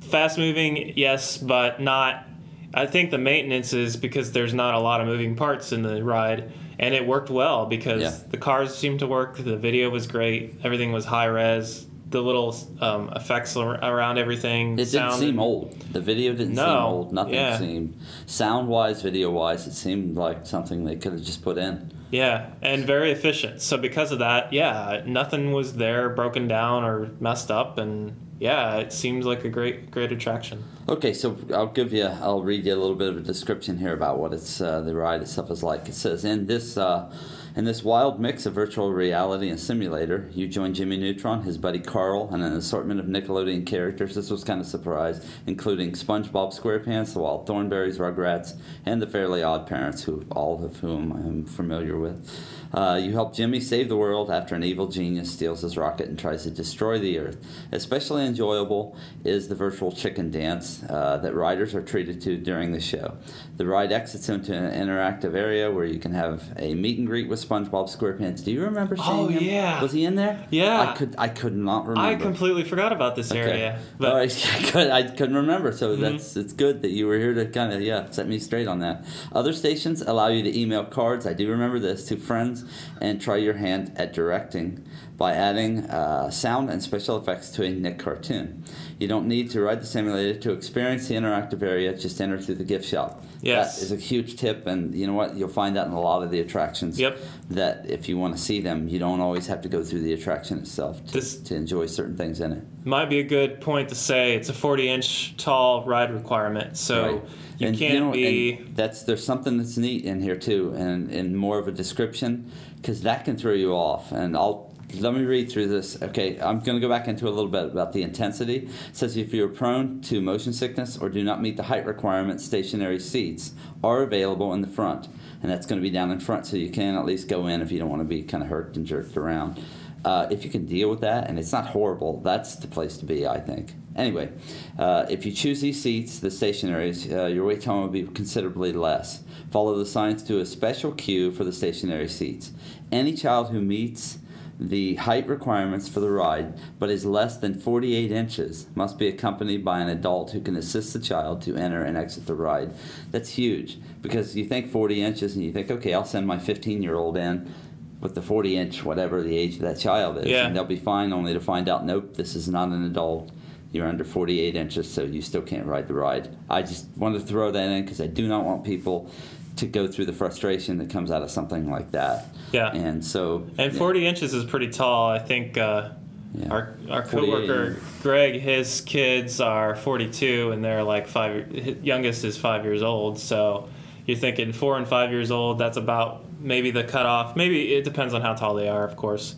fast 0.00 0.38
moving, 0.38 0.94
yes, 0.96 1.36
but 1.36 1.80
not. 1.80 2.24
I 2.72 2.86
think 2.86 3.10
the 3.10 3.18
maintenance 3.18 3.72
is 3.72 3.96
because 3.96 4.32
there's 4.32 4.54
not 4.54 4.74
a 4.74 4.78
lot 4.78 5.00
of 5.00 5.06
moving 5.06 5.36
parts 5.36 5.72
in 5.72 5.82
the 5.82 6.02
ride, 6.02 6.52
and 6.78 6.94
it 6.94 7.06
worked 7.06 7.30
well 7.30 7.66
because 7.66 8.02
Yeah. 8.02 8.14
the 8.30 8.38
cars 8.38 8.74
seemed 8.74 9.00
to 9.00 9.06
work. 9.06 9.36
The 9.38 9.56
video 9.56 9.90
was 9.90 10.06
great. 10.06 10.54
Everything 10.64 10.92
was 10.92 11.04
high 11.06 11.26
res. 11.26 11.86
The 12.08 12.22
little 12.22 12.56
um, 12.80 13.10
effects 13.16 13.56
around 13.56 14.18
everything. 14.18 14.74
It 14.74 14.76
didn't 14.76 14.90
sound- 14.90 15.20
seem 15.20 15.40
old. 15.40 15.78
The 15.92 16.00
video 16.00 16.32
didn't 16.32 16.54
seem 16.54 16.64
old. 16.64 17.12
Nothing 17.12 17.34
yeah. 17.34 17.58
seemed 17.58 17.98
sound 18.26 18.68
wise, 18.68 19.02
video 19.02 19.30
wise. 19.30 19.66
It 19.66 19.74
seemed 19.74 20.16
like 20.16 20.46
something 20.46 20.84
they 20.84 20.96
could 20.96 21.12
have 21.12 21.22
just 21.22 21.42
put 21.42 21.58
in. 21.58 21.92
Yeah, 22.10 22.50
and 22.62 22.84
very 22.84 23.10
efficient. 23.10 23.60
So 23.60 23.76
because 23.76 24.12
of 24.12 24.20
that, 24.20 24.52
yeah, 24.52 25.02
nothing 25.06 25.52
was 25.52 25.74
there 25.74 26.08
broken 26.10 26.46
down 26.46 26.84
or 26.84 27.10
messed 27.18 27.50
up, 27.50 27.78
and 27.78 28.14
yeah, 28.38 28.76
it 28.76 28.92
seems 28.92 29.26
like 29.26 29.44
a 29.44 29.48
great 29.48 29.90
great 29.90 30.12
attraction. 30.12 30.62
Okay, 30.88 31.12
so 31.12 31.36
I'll 31.52 31.66
give 31.66 31.92
you, 31.92 32.04
I'll 32.04 32.42
read 32.42 32.64
you 32.64 32.74
a 32.74 32.76
little 32.76 32.94
bit 32.94 33.08
of 33.08 33.16
a 33.16 33.20
description 33.20 33.78
here 33.78 33.92
about 33.92 34.18
what 34.18 34.32
it's 34.32 34.60
uh, 34.60 34.82
the 34.82 34.94
ride 34.94 35.20
itself 35.22 35.50
is 35.50 35.62
like. 35.64 35.88
It 35.88 35.94
says 35.94 36.24
in 36.24 36.46
this 36.46 36.76
uh, 36.76 37.12
in 37.56 37.64
this 37.64 37.82
wild 37.82 38.20
mix 38.20 38.44
of 38.44 38.52
virtual 38.52 38.92
reality 38.92 39.48
and 39.48 39.58
simulator, 39.58 40.28
you 40.34 40.46
join 40.46 40.74
Jimmy 40.74 40.98
Neutron, 40.98 41.42
his 41.42 41.56
buddy 41.56 41.78
Carl, 41.78 42.28
and 42.30 42.42
an 42.42 42.52
assortment 42.52 43.00
of 43.00 43.06
Nickelodeon 43.06 43.66
characters. 43.66 44.14
This 44.14 44.30
was 44.30 44.44
kind 44.44 44.60
of 44.60 44.66
a 44.66 44.68
surprise, 44.68 45.26
including 45.46 45.92
SpongeBob 45.92 46.54
SquarePants, 46.54 47.14
the 47.14 47.20
Wild 47.20 47.46
Thornberrys, 47.46 47.96
Rugrats, 47.96 48.60
and 48.84 49.00
the 49.00 49.06
Fairly 49.06 49.42
Odd 49.42 49.66
Parents, 49.66 50.04
who 50.04 50.26
all 50.30 50.62
of 50.62 50.76
whom 50.80 51.12
I'm 51.12 51.46
familiar 51.46 51.98
with. 51.98 52.30
Uh, 52.76 52.96
you 53.02 53.12
help 53.12 53.34
Jimmy 53.34 53.58
save 53.58 53.88
the 53.88 53.96
world 53.96 54.30
after 54.30 54.54
an 54.54 54.62
evil 54.62 54.86
genius 54.86 55.32
steals 55.32 55.62
his 55.62 55.78
rocket 55.78 56.08
and 56.10 56.18
tries 56.18 56.42
to 56.42 56.50
destroy 56.50 56.98
the 56.98 57.18
Earth. 57.18 57.38
Especially 57.72 58.22
enjoyable 58.26 58.94
is 59.24 59.48
the 59.48 59.54
virtual 59.54 59.90
chicken 59.90 60.30
dance 60.30 60.82
uh, 60.90 61.16
that 61.16 61.34
riders 61.34 61.74
are 61.74 61.80
treated 61.80 62.20
to 62.20 62.36
during 62.36 62.72
the 62.72 62.80
show. 62.80 63.16
The 63.56 63.64
ride 63.64 63.92
exits 63.92 64.28
into 64.28 64.52
an 64.52 64.70
interactive 64.88 65.34
area 65.34 65.70
where 65.70 65.86
you 65.86 65.98
can 65.98 66.12
have 66.12 66.52
a 66.58 66.74
meet 66.74 66.98
and 66.98 67.06
greet 67.06 67.30
with 67.30 67.42
SpongeBob 67.48 67.88
SquarePants. 67.96 68.44
Do 68.44 68.52
you 68.52 68.62
remember 68.62 68.94
seeing 68.96 69.08
Oh, 69.08 69.28
him? 69.28 69.42
yeah. 69.42 69.80
Was 69.80 69.92
he 69.92 70.04
in 70.04 70.14
there? 70.16 70.46
Yeah. 70.50 70.78
I 70.82 70.92
could. 70.92 71.14
I 71.16 71.28
could 71.28 71.56
not 71.56 71.86
remember. 71.86 72.10
I 72.10 72.14
completely 72.16 72.62
forgot 72.64 72.92
about 72.92 73.16
this 73.16 73.32
area, 73.32 73.80
but 73.98 74.10
All 74.12 74.18
right, 74.18 74.48
I, 74.54 74.70
could, 74.70 74.90
I 74.90 75.02
couldn't 75.04 75.36
remember, 75.36 75.72
so 75.72 75.86
Mm-hmm. 75.96 76.02
that's 76.02 76.36
it's 76.36 76.52
good 76.52 76.82
that 76.82 76.90
you 76.90 77.06
were 77.06 77.16
here 77.16 77.32
to 77.32 77.46
kind 77.46 77.72
of 77.72 77.80
yeah 77.80 78.10
set 78.10 78.28
me 78.28 78.38
straight 78.38 78.68
on 78.68 78.80
that. 78.80 79.04
Other 79.32 79.54
stations 79.54 80.02
allow 80.02 80.28
you 80.28 80.42
to 80.42 80.60
email 80.60 80.84
cards. 80.84 81.26
I 81.26 81.32
do 81.32 81.48
remember 81.48 81.78
this 81.78 82.04
to 82.08 82.16
friends 82.18 82.64
and 83.00 83.20
try 83.20 83.36
your 83.36 83.54
hand 83.54 83.92
at 83.96 84.12
directing 84.12 84.84
by 85.16 85.32
adding 85.32 85.80
uh, 85.84 86.30
sound 86.30 86.68
and 86.68 86.82
special 86.82 87.16
effects 87.16 87.50
to 87.50 87.64
a 87.64 87.70
Nick 87.70 87.98
cartoon. 87.98 88.62
You 88.98 89.08
don't 89.08 89.26
need 89.26 89.50
to 89.52 89.60
ride 89.62 89.80
the 89.80 89.86
simulator 89.86 90.38
to 90.40 90.52
experience 90.52 91.08
the 91.08 91.14
interactive 91.14 91.62
area. 91.62 91.96
Just 91.96 92.20
enter 92.20 92.38
through 92.38 92.56
the 92.56 92.64
gift 92.64 92.84
shop. 92.86 93.22
Yes. 93.42 93.76
that 93.76 93.84
is 93.84 93.92
a 93.92 93.96
huge 93.96 94.36
tip, 94.36 94.66
and 94.66 94.94
you 94.94 95.06
know 95.06 95.12
what? 95.12 95.36
You'll 95.36 95.48
find 95.48 95.76
that 95.76 95.86
in 95.86 95.92
a 95.92 96.00
lot 96.00 96.22
of 96.22 96.30
the 96.30 96.40
attractions. 96.40 96.98
Yep. 96.98 97.18
That 97.50 97.88
if 97.88 98.08
you 98.08 98.18
want 98.18 98.36
to 98.36 98.42
see 98.42 98.60
them, 98.60 98.88
you 98.88 98.98
don't 98.98 99.20
always 99.20 99.46
have 99.46 99.60
to 99.62 99.68
go 99.68 99.82
through 99.84 100.00
the 100.00 100.12
attraction 100.14 100.58
itself 100.58 101.04
to, 101.06 101.12
This- 101.12 101.36
to 101.42 101.54
enjoy 101.54 101.86
certain 101.86 102.16
things 102.16 102.40
in 102.40 102.52
it. 102.52 102.62
might 102.84 103.08
be 103.10 103.18
a 103.20 103.24
good 103.24 103.60
point 103.60 103.88
to 103.90 103.94
say 103.94 104.34
it's 104.34 104.48
a 104.48 104.52
40 104.54 104.88
inch 104.88 105.36
tall 105.36 105.84
ride 105.84 106.12
requirement, 106.12 106.76
so 106.76 107.02
Right. 107.02 107.22
you 107.58 107.68
And, 107.68 107.78
can't 107.78 108.04
know, 108.06 108.12
be. 108.12 108.60
that's 108.74 109.02
there's 109.04 109.24
something 109.24 109.58
that's 109.58 109.76
neat 109.76 110.04
in 110.04 110.20
here 110.22 110.36
too, 110.36 110.72
and 110.76 111.10
and 111.10 111.36
more 111.36 111.58
of 111.58 111.68
a 111.68 111.72
description 111.72 112.50
because 112.76 113.02
that 113.02 113.24
can 113.24 113.36
throw 113.36 113.52
you 113.52 113.72
off. 113.74 114.12
And 114.12 114.36
I'll 114.36 114.65
let 114.94 115.14
me 115.14 115.24
read 115.24 115.50
through 115.50 115.68
this. 115.68 116.00
Okay, 116.00 116.40
I'm 116.40 116.60
going 116.60 116.76
to 116.76 116.80
go 116.80 116.88
back 116.88 117.08
into 117.08 117.28
a 117.28 117.30
little 117.30 117.50
bit 117.50 117.64
about 117.64 117.92
the 117.92 118.02
intensity. 118.02 118.68
It 118.88 118.96
says 118.96 119.16
if 119.16 119.34
you're 119.34 119.48
prone 119.48 120.00
to 120.02 120.20
motion 120.20 120.52
sickness 120.52 120.96
or 120.96 121.08
do 121.08 121.24
not 121.24 121.42
meet 121.42 121.56
the 121.56 121.64
height 121.64 121.86
requirements, 121.86 122.44
stationary 122.44 123.00
seats 123.00 123.52
are 123.82 124.02
available 124.02 124.52
in 124.52 124.60
the 124.60 124.68
front, 124.68 125.08
and 125.42 125.50
that's 125.50 125.66
going 125.66 125.80
to 125.80 125.82
be 125.82 125.90
down 125.90 126.10
in 126.10 126.20
front, 126.20 126.46
so 126.46 126.56
you 126.56 126.70
can 126.70 126.94
at 126.94 127.04
least 127.04 127.28
go 127.28 127.46
in 127.46 127.60
if 127.60 127.72
you 127.72 127.78
don't 127.78 127.90
want 127.90 128.00
to 128.00 128.08
be 128.08 128.22
kind 128.22 128.42
of 128.42 128.48
hurt 128.48 128.76
and 128.76 128.86
jerked 128.86 129.16
around. 129.16 129.62
Uh, 130.04 130.28
if 130.30 130.44
you 130.44 130.50
can 130.50 130.66
deal 130.66 130.88
with 130.88 131.00
that 131.00 131.28
and 131.28 131.36
it's 131.36 131.50
not 131.50 131.66
horrible, 131.66 132.20
that's 132.20 132.54
the 132.54 132.68
place 132.68 132.96
to 132.96 133.04
be, 133.04 133.26
I 133.26 133.40
think. 133.40 133.74
Anyway, 133.96 134.30
uh, 134.78 135.04
if 135.08 135.26
you 135.26 135.32
choose 135.32 135.60
these 135.60 135.82
seats, 135.82 136.20
the 136.20 136.28
stationaries, 136.28 137.10
uh, 137.10 137.26
your 137.26 137.44
wait 137.44 137.60
time 137.60 137.80
will 137.80 137.88
be 137.88 138.04
considerably 138.04 138.72
less. 138.72 139.24
Follow 139.50 139.76
the 139.76 139.86
signs 139.86 140.22
to 140.24 140.38
a 140.38 140.46
special 140.46 140.92
queue 140.92 141.32
for 141.32 141.42
the 141.42 141.52
stationary 141.52 142.08
seats. 142.08 142.52
Any 142.92 143.14
child 143.14 143.50
who 143.50 143.60
meets 143.60 144.18
the 144.58 144.94
height 144.94 145.28
requirements 145.28 145.86
for 145.88 146.00
the 146.00 146.10
ride 146.10 146.54
but 146.78 146.88
is 146.88 147.04
less 147.04 147.36
than 147.36 147.52
48 147.58 148.10
inches 148.10 148.66
must 148.74 148.98
be 148.98 149.06
accompanied 149.06 149.64
by 149.64 149.80
an 149.80 149.88
adult 149.88 150.30
who 150.30 150.40
can 150.40 150.56
assist 150.56 150.92
the 150.92 150.98
child 150.98 151.42
to 151.42 151.56
enter 151.56 151.82
and 151.82 151.96
exit 151.96 152.26
the 152.26 152.34
ride. 152.34 152.72
That's 153.10 153.30
huge 153.30 153.78
because 154.00 154.34
you 154.36 154.44
think 154.46 154.70
40 154.70 155.02
inches 155.02 155.34
and 155.36 155.44
you 155.44 155.52
think, 155.52 155.70
okay, 155.70 155.92
I'll 155.92 156.04
send 156.06 156.26
my 156.26 156.38
15 156.38 156.82
year 156.82 156.94
old 156.94 157.16
in 157.16 157.52
with 158.00 158.14
the 158.14 158.22
40 158.22 158.56
inch, 158.56 158.84
whatever 158.84 159.22
the 159.22 159.36
age 159.36 159.56
of 159.56 159.62
that 159.62 159.78
child 159.78 160.18
is, 160.18 160.26
Yeah. 160.26 160.46
and 160.46 160.56
they'll 160.56 160.64
be 160.64 160.76
fine 160.76 161.12
only 161.12 161.32
to 161.34 161.40
find 161.40 161.68
out, 161.68 161.84
nope, 161.84 162.14
this 162.14 162.34
is 162.34 162.48
not 162.48 162.68
an 162.68 162.84
adult. 162.84 163.30
You're 163.72 163.86
under 163.88 164.04
48 164.04 164.54
inches, 164.54 164.90
so 164.90 165.02
you 165.02 165.20
still 165.20 165.42
can't 165.42 165.66
ride 165.66 165.88
the 165.88 165.94
ride. 165.94 166.34
I 166.48 166.62
just 166.62 166.86
wanted 166.96 167.20
to 167.20 167.26
throw 167.26 167.50
that 167.50 167.68
in 167.70 167.82
because 167.84 168.00
I 168.00 168.06
do 168.06 168.26
not 168.28 168.44
want 168.44 168.64
people 168.64 169.10
to 169.56 169.66
go 169.66 169.86
through 169.86 170.06
the 170.06 170.12
frustration 170.12 170.78
that 170.78 170.90
comes 170.90 171.10
out 171.10 171.22
of 171.22 171.30
something 171.30 171.70
like 171.70 171.90
that. 171.92 172.26
Yeah. 172.52 172.70
And 172.74 173.04
so. 173.04 173.46
And 173.58 173.72
yeah. 173.72 173.78
40 173.78 174.06
inches 174.06 174.34
is 174.34 174.44
pretty 174.44 174.68
tall. 174.68 175.10
I 175.10 175.18
think 175.18 175.56
uh, 175.58 175.90
Yeah. 176.34 176.48
our 176.50 176.76
our 176.90 177.04
48. 177.04 177.30
coworker 177.46 177.80
Greg, 178.02 178.40
his 178.40 178.80
kids 178.82 179.40
are 179.40 179.74
42, 179.74 180.50
and 180.52 180.64
they're 180.64 180.82
like 180.84 181.06
five. 181.08 181.50
Youngest 181.84 182.24
is 182.24 182.36
five 182.36 182.64
years 182.64 182.82
old. 182.82 183.18
So 183.18 183.68
you're 184.06 184.18
thinking 184.18 184.52
four 184.52 184.76
and 184.76 184.86
five 184.86 185.10
years 185.10 185.30
old. 185.30 185.58
That's 185.58 185.76
about 185.78 186.24
maybe 186.40 186.70
the 186.70 186.84
cutoff. 186.84 187.34
Maybe 187.34 187.74
it 187.74 187.84
depends 187.84 188.12
on 188.14 188.20
how 188.22 188.34
tall 188.34 188.54
they 188.54 188.68
are, 188.68 188.84
of 188.84 188.96
course. 188.96 189.34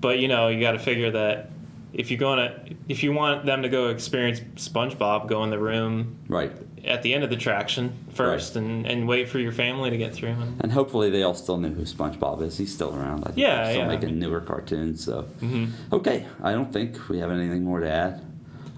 But 0.00 0.18
you 0.20 0.28
know, 0.28 0.48
you 0.48 0.60
got 0.60 0.72
to 0.72 0.78
figure 0.78 1.10
that 1.10 1.50
if 1.92 2.10
you're 2.10 2.20
going 2.20 2.38
to, 2.38 2.74
if 2.88 3.02
you 3.02 3.12
want 3.12 3.44
them 3.46 3.62
to 3.62 3.68
go 3.68 3.88
experience 3.88 4.40
SpongeBob, 4.56 5.26
go 5.28 5.42
in 5.44 5.50
the 5.50 5.58
room 5.58 6.18
Right. 6.28 6.52
At 6.86 7.02
the 7.02 7.12
end 7.14 7.24
of 7.24 7.30
the 7.30 7.36
attraction 7.36 7.92
first, 8.10 8.56
and, 8.56 8.86
and 8.86 9.06
wait 9.08 9.28
for 9.28 9.38
your 9.38 9.52
family 9.52 9.90
to 9.90 9.96
get 9.96 10.14
through. 10.14 10.30
And, 10.30 10.60
And 10.62 10.72
hopefully 10.72 11.10
they 11.10 11.22
all 11.22 11.34
still 11.34 11.56
knew 11.58 11.72
who 11.74 11.82
SpongeBob 11.82 12.42
is. 12.42 12.56
He's 12.58 12.72
still 12.72 12.94
around. 12.94 13.22
I 13.24 13.26
think 13.28 13.38
Yeah, 13.38 13.68
still 13.70 13.82
yeah. 13.82 13.88
making 13.88 14.18
newer 14.18 14.40
cartoons. 14.40 15.04
So. 15.04 15.26
Mhm. 15.40 15.70
Okay, 15.92 16.26
I 16.42 16.52
don't 16.52 16.72
think 16.72 17.08
we 17.08 17.18
have 17.18 17.30
anything 17.30 17.64
more 17.64 17.80
to 17.80 17.90
add 17.90 18.22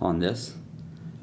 on 0.01 0.19
this 0.21 0.55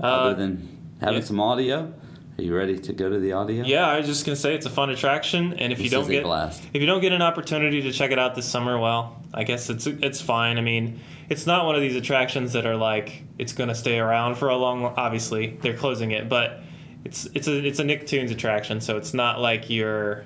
Uh, 0.01 0.05
other 0.07 0.35
than 0.35 0.67
having 1.01 1.19
yeah. 1.19 1.25
some 1.25 1.39
audio. 1.39 1.93
Are 2.37 2.43
you 2.43 2.53
ready 2.53 2.77
to 2.77 2.91
go 2.91 3.09
to 3.09 3.17
the 3.17 3.31
audio? 3.31 3.63
Yeah, 3.63 3.87
I 3.87 3.97
was 3.97 4.07
just 4.07 4.25
gonna 4.25 4.35
say 4.35 4.53
it's 4.53 4.65
a 4.65 4.69
fun 4.69 4.89
attraction, 4.89 5.53
and 5.53 5.71
if 5.71 5.79
you 5.79 5.89
don't 5.89 6.05
get 6.09 6.23
blast. 6.25 6.61
if 6.73 6.81
you 6.81 6.85
don't 6.85 6.99
get 6.99 7.13
an 7.13 7.21
opportunity 7.21 7.81
to 7.83 7.93
check 7.93 8.11
it 8.11 8.19
out 8.19 8.35
this 8.35 8.45
summer, 8.45 8.77
well, 8.77 9.23
I 9.33 9.45
guess 9.45 9.69
it's 9.69 9.87
it's 9.87 10.19
fine. 10.19 10.57
I 10.57 10.61
mean, 10.61 10.99
it's 11.29 11.47
not 11.47 11.65
one 11.65 11.75
of 11.75 11.81
these 11.81 11.95
attractions 11.95 12.51
that 12.51 12.65
are 12.65 12.75
like 12.75 13.23
it's 13.37 13.53
gonna 13.53 13.73
stay 13.73 13.99
around 13.99 14.35
for 14.35 14.49
a 14.49 14.57
long. 14.57 14.83
Obviously, 14.97 15.57
they're 15.61 15.77
closing 15.77 16.11
it, 16.11 16.27
but 16.27 16.59
it's 17.05 17.27
it's 17.33 17.47
a 17.47 17.65
it's 17.65 17.79
a 17.79 17.83
Nicktoons 17.83 18.31
attraction, 18.31 18.81
so 18.81 18.97
it's 18.97 19.13
not 19.13 19.39
like 19.39 19.69
your 19.69 20.25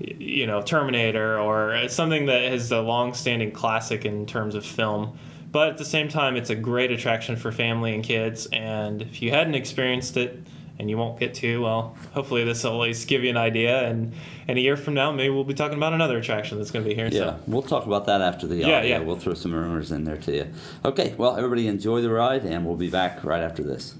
you 0.00 0.46
know 0.46 0.62
Terminator 0.62 1.38
or 1.38 1.74
uh, 1.74 1.88
something 1.88 2.26
that 2.26 2.42
is 2.52 2.72
a 2.72 2.80
long-standing 2.80 3.52
classic 3.52 4.04
in 4.04 4.26
terms 4.26 4.54
of 4.56 4.66
film. 4.66 5.16
But 5.52 5.68
at 5.68 5.78
the 5.78 5.84
same 5.84 6.08
time, 6.08 6.34
it's 6.34 6.50
a 6.50 6.56
great 6.56 6.90
attraction 6.90 7.36
for 7.36 7.52
family 7.52 7.94
and 7.94 8.02
kids. 8.02 8.48
And 8.52 9.00
if 9.02 9.22
you 9.22 9.30
hadn't 9.30 9.54
experienced 9.54 10.16
it, 10.16 10.42
and 10.80 10.90
you 10.90 10.98
won't 10.98 11.20
get 11.20 11.32
to, 11.34 11.62
well, 11.62 11.96
hopefully 12.12 12.42
this 12.42 12.64
will 12.64 12.72
at 12.82 12.88
least 12.88 13.06
give 13.06 13.22
you 13.22 13.30
an 13.30 13.36
idea. 13.36 13.88
And, 13.88 14.12
and 14.48 14.58
a 14.58 14.60
year 14.60 14.76
from 14.76 14.94
now, 14.94 15.12
maybe 15.12 15.30
we'll 15.32 15.44
be 15.44 15.54
talking 15.54 15.76
about 15.78 15.92
another 15.92 16.18
attraction 16.18 16.58
that's 16.58 16.72
going 16.72 16.84
to 16.84 16.88
be 16.88 16.96
here. 16.96 17.06
Yeah, 17.06 17.18
So. 17.20 17.40
we'll 17.46 17.62
talk 17.62 17.86
about 17.86 18.06
that 18.06 18.20
after 18.20 18.48
the 18.48 18.56
Yeah, 18.56 18.78
audio. 18.78 18.90
yeah. 18.90 18.98
We'll 18.98 19.14
throw 19.14 19.34
some 19.34 19.54
rumors 19.54 19.92
in 19.92 20.02
there 20.02 20.16
to 20.16 20.34
you. 20.34 20.46
Okay, 20.84 21.14
well, 21.16 21.36
everybody 21.36 21.68
enjoy 21.68 22.00
the 22.02 22.10
ride, 22.10 22.44
and 22.44 22.66
we'll 22.66 22.74
be 22.74 22.90
back 22.90 23.22
right 23.22 23.42
after 23.42 23.62
this. 23.62 23.94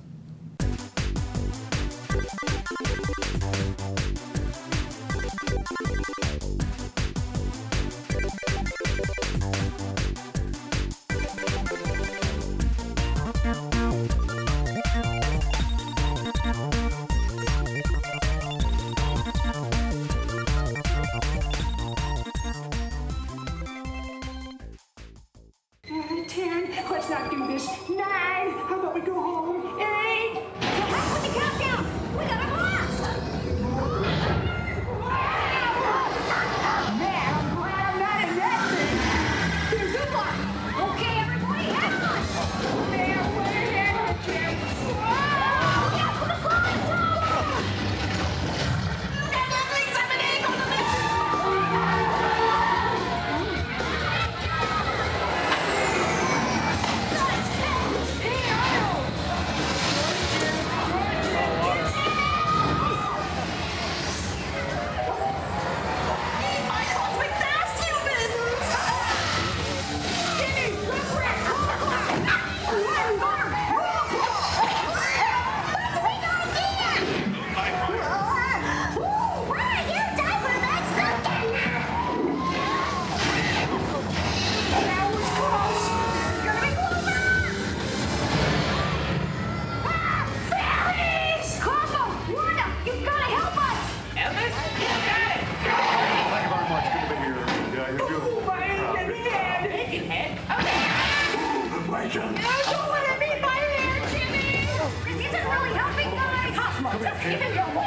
Jones. 102.14 102.38
Yeah, 102.38 102.46
don't 102.70 102.90
let 102.92 103.11
it 103.11 103.18
be 103.18 103.27
my 103.42 103.59
hand, 103.74 104.07
Jimmy! 104.14 104.70
This 105.18 105.27
isn't 105.27 105.50
really 105.50 105.74
helping, 105.74 106.11
guys! 106.14 106.55
Cosmo, 106.55 106.90
just 107.03 107.22
give 107.24 107.42
in 107.42 107.55
your 107.57 107.84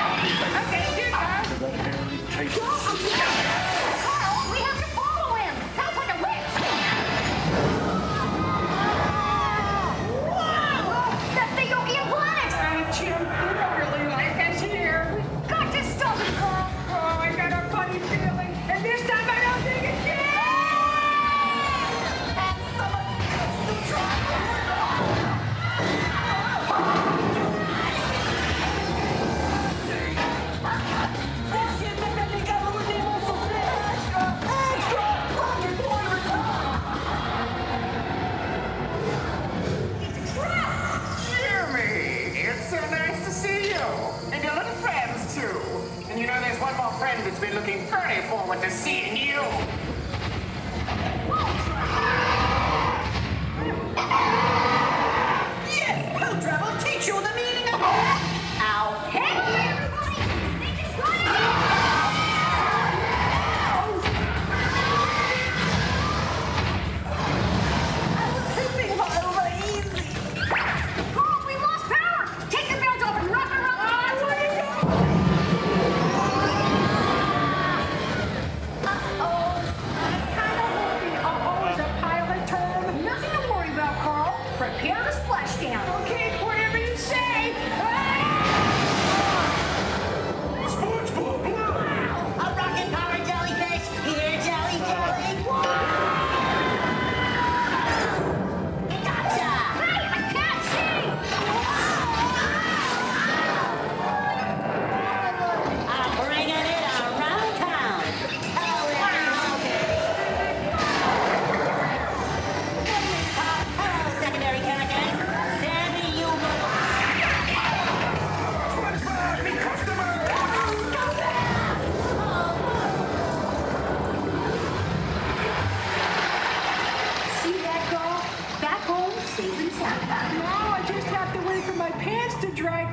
want 48.58 48.72
to 48.72 48.76
see 48.76 49.08
in 49.08 49.16
you. 49.16 49.77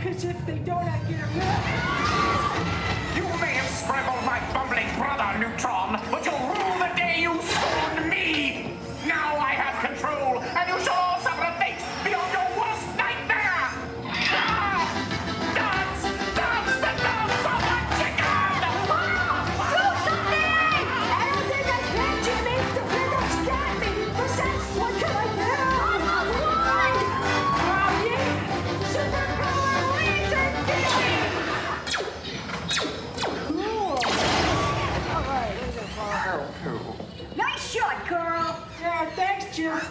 because 0.04 0.24
if 0.24 0.46
they 0.46 0.58
don't 0.58 0.83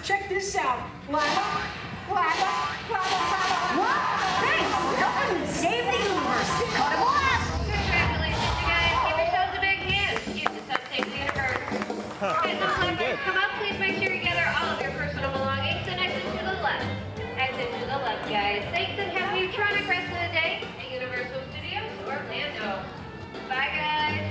Check 0.04 0.28
this 0.28 0.54
out. 0.58 0.84
Blabba, 1.08 1.64
blabba, 2.12 2.52
blabba, 2.92 3.20
blabba. 3.24 3.80
What? 3.80 4.04
Thanks. 4.44 4.68
for 4.76 5.00
helping 5.00 5.48
Save 5.48 5.88
the 5.88 5.96
Universe. 5.96 6.52
Cut 6.76 6.92
a 6.92 7.00
blast. 7.00 7.48
Congratulations, 7.72 8.52
you 8.60 8.68
guys. 8.68 9.00
Give 9.08 9.16
yourselves 9.24 9.54
a 9.56 9.62
big 9.64 9.80
hand. 9.88 10.20
You 10.36 10.44
just 10.44 10.68
have 10.68 10.84
saved 10.92 11.08
the 11.08 11.24
universe. 11.24 11.56
Okay, 12.20 12.60
so 12.60 12.68
members, 12.84 13.16
come 13.24 13.38
up. 13.40 13.56
Please 13.64 13.80
make 13.80 13.96
sure 14.04 14.12
you 14.12 14.20
gather 14.20 14.44
all 14.44 14.76
of 14.76 14.82
your 14.84 14.92
personal 14.92 15.32
belongings 15.32 15.88
and 15.88 15.96
exit 15.96 16.28
to 16.36 16.42
the 16.52 16.58
left. 16.60 16.84
Exit 17.40 17.72
to 17.72 17.80
the 17.88 18.00
left, 18.04 18.28
guys. 18.28 18.60
Thanks 18.76 19.00
and 19.00 19.08
happy 19.08 19.48
Tronic 19.56 19.88
rest 19.88 20.12
of 20.12 20.20
the 20.20 20.36
day 20.36 20.68
at 20.68 20.92
Universal 20.92 21.48
Studios 21.56 21.88
Orlando. 22.04 22.84
Bye, 23.48 23.72
guys. 23.72 24.23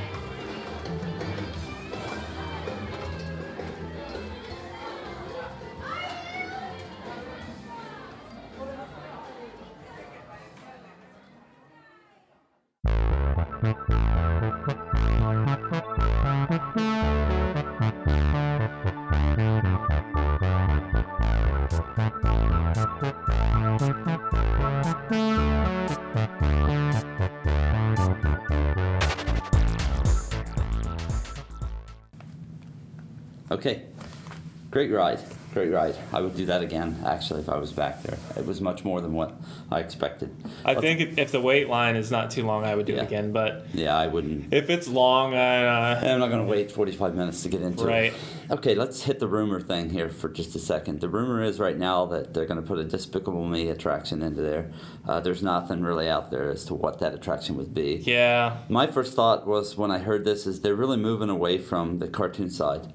Great 34.73 34.91
ride, 34.91 35.21
great 35.53 35.71
ride. 35.71 35.95
I 36.15 36.21
would 36.23 36.35
do 36.35 36.47
that 36.47 36.63
again, 36.63 37.03
actually, 37.05 37.41
if 37.41 37.49
I 37.51 37.59
was 37.59 37.71
back 37.73 38.03
there. 38.03 38.19
It 38.39 38.47
was 38.47 38.61
much 38.63 38.85
more 38.85 39.03
than 39.03 39.13
what 39.13 39.35
I 39.71 39.81
expected. 39.81 40.35
I 40.65 40.75
think 40.75 41.01
if, 41.01 41.19
if 41.19 41.31
the 41.31 41.43
wait 41.43 41.69
line 41.69 41.95
is 41.95 42.11
not 42.11 42.31
too 42.31 42.45
long, 42.47 42.65
I 42.65 42.75
would 42.75 42.87
do 42.87 42.95
Yeah. 42.95 43.03
it 43.03 43.07
again. 43.07 43.33
But 43.33 43.67
Yeah, 43.75 43.95
I 43.97 44.07
wouldn't. 44.07 44.53
if 44.53 44.71
it's 44.71 44.89
long, 44.89 45.35
I, 45.35 45.67
uh, 45.67 46.01
I'm 46.03 46.19
not 46.21 46.31
going 46.31 46.45
to 46.45 46.51
wait 46.51 46.73
45 46.73 47.15
minutes 47.15 47.43
to 47.43 47.51
get 47.51 47.61
into 47.61 47.85
Right. 47.85 48.15
it. 48.15 48.15
Okay, 48.51 48.75
let's 48.75 49.03
hit 49.03 49.19
the 49.19 49.29
rumor 49.29 49.61
thing 49.61 49.91
here 49.91 50.09
for 50.09 50.31
just 50.31 50.55
a 50.57 50.59
second. 50.59 51.01
The 51.01 51.09
rumor 51.11 51.43
is 51.43 51.59
right 51.61 51.77
now 51.79 52.07
that 52.07 52.33
they're 52.33 52.47
going 52.47 52.61
to 52.61 52.67
put 52.67 52.79
a 52.79 52.85
Despicable 52.85 53.47
Me 53.47 53.69
attraction 53.69 54.23
into 54.23 54.41
there. 54.41 54.71
Uh, 55.07 55.21
there's 55.21 55.43
nothing 55.43 55.83
really 55.83 56.09
out 56.09 56.31
there 56.31 56.51
as 56.51 56.65
to 56.67 56.75
what 56.75 56.99
that 57.01 57.13
attraction 57.15 57.57
would 57.59 57.75
be. 57.75 58.03
yeah, 58.07 58.57
My 58.71 58.87
first 58.87 59.15
thought 59.15 59.47
was 59.47 59.77
when 59.77 59.91
I 59.91 59.99
heard 59.99 60.25
this 60.25 60.47
is 60.47 60.61
they're 60.63 60.75
really 60.75 60.97
moving 60.97 61.29
away 61.29 61.59
from 61.59 61.99
the 61.99 62.09
cartoon 62.09 62.49
side 62.51 62.91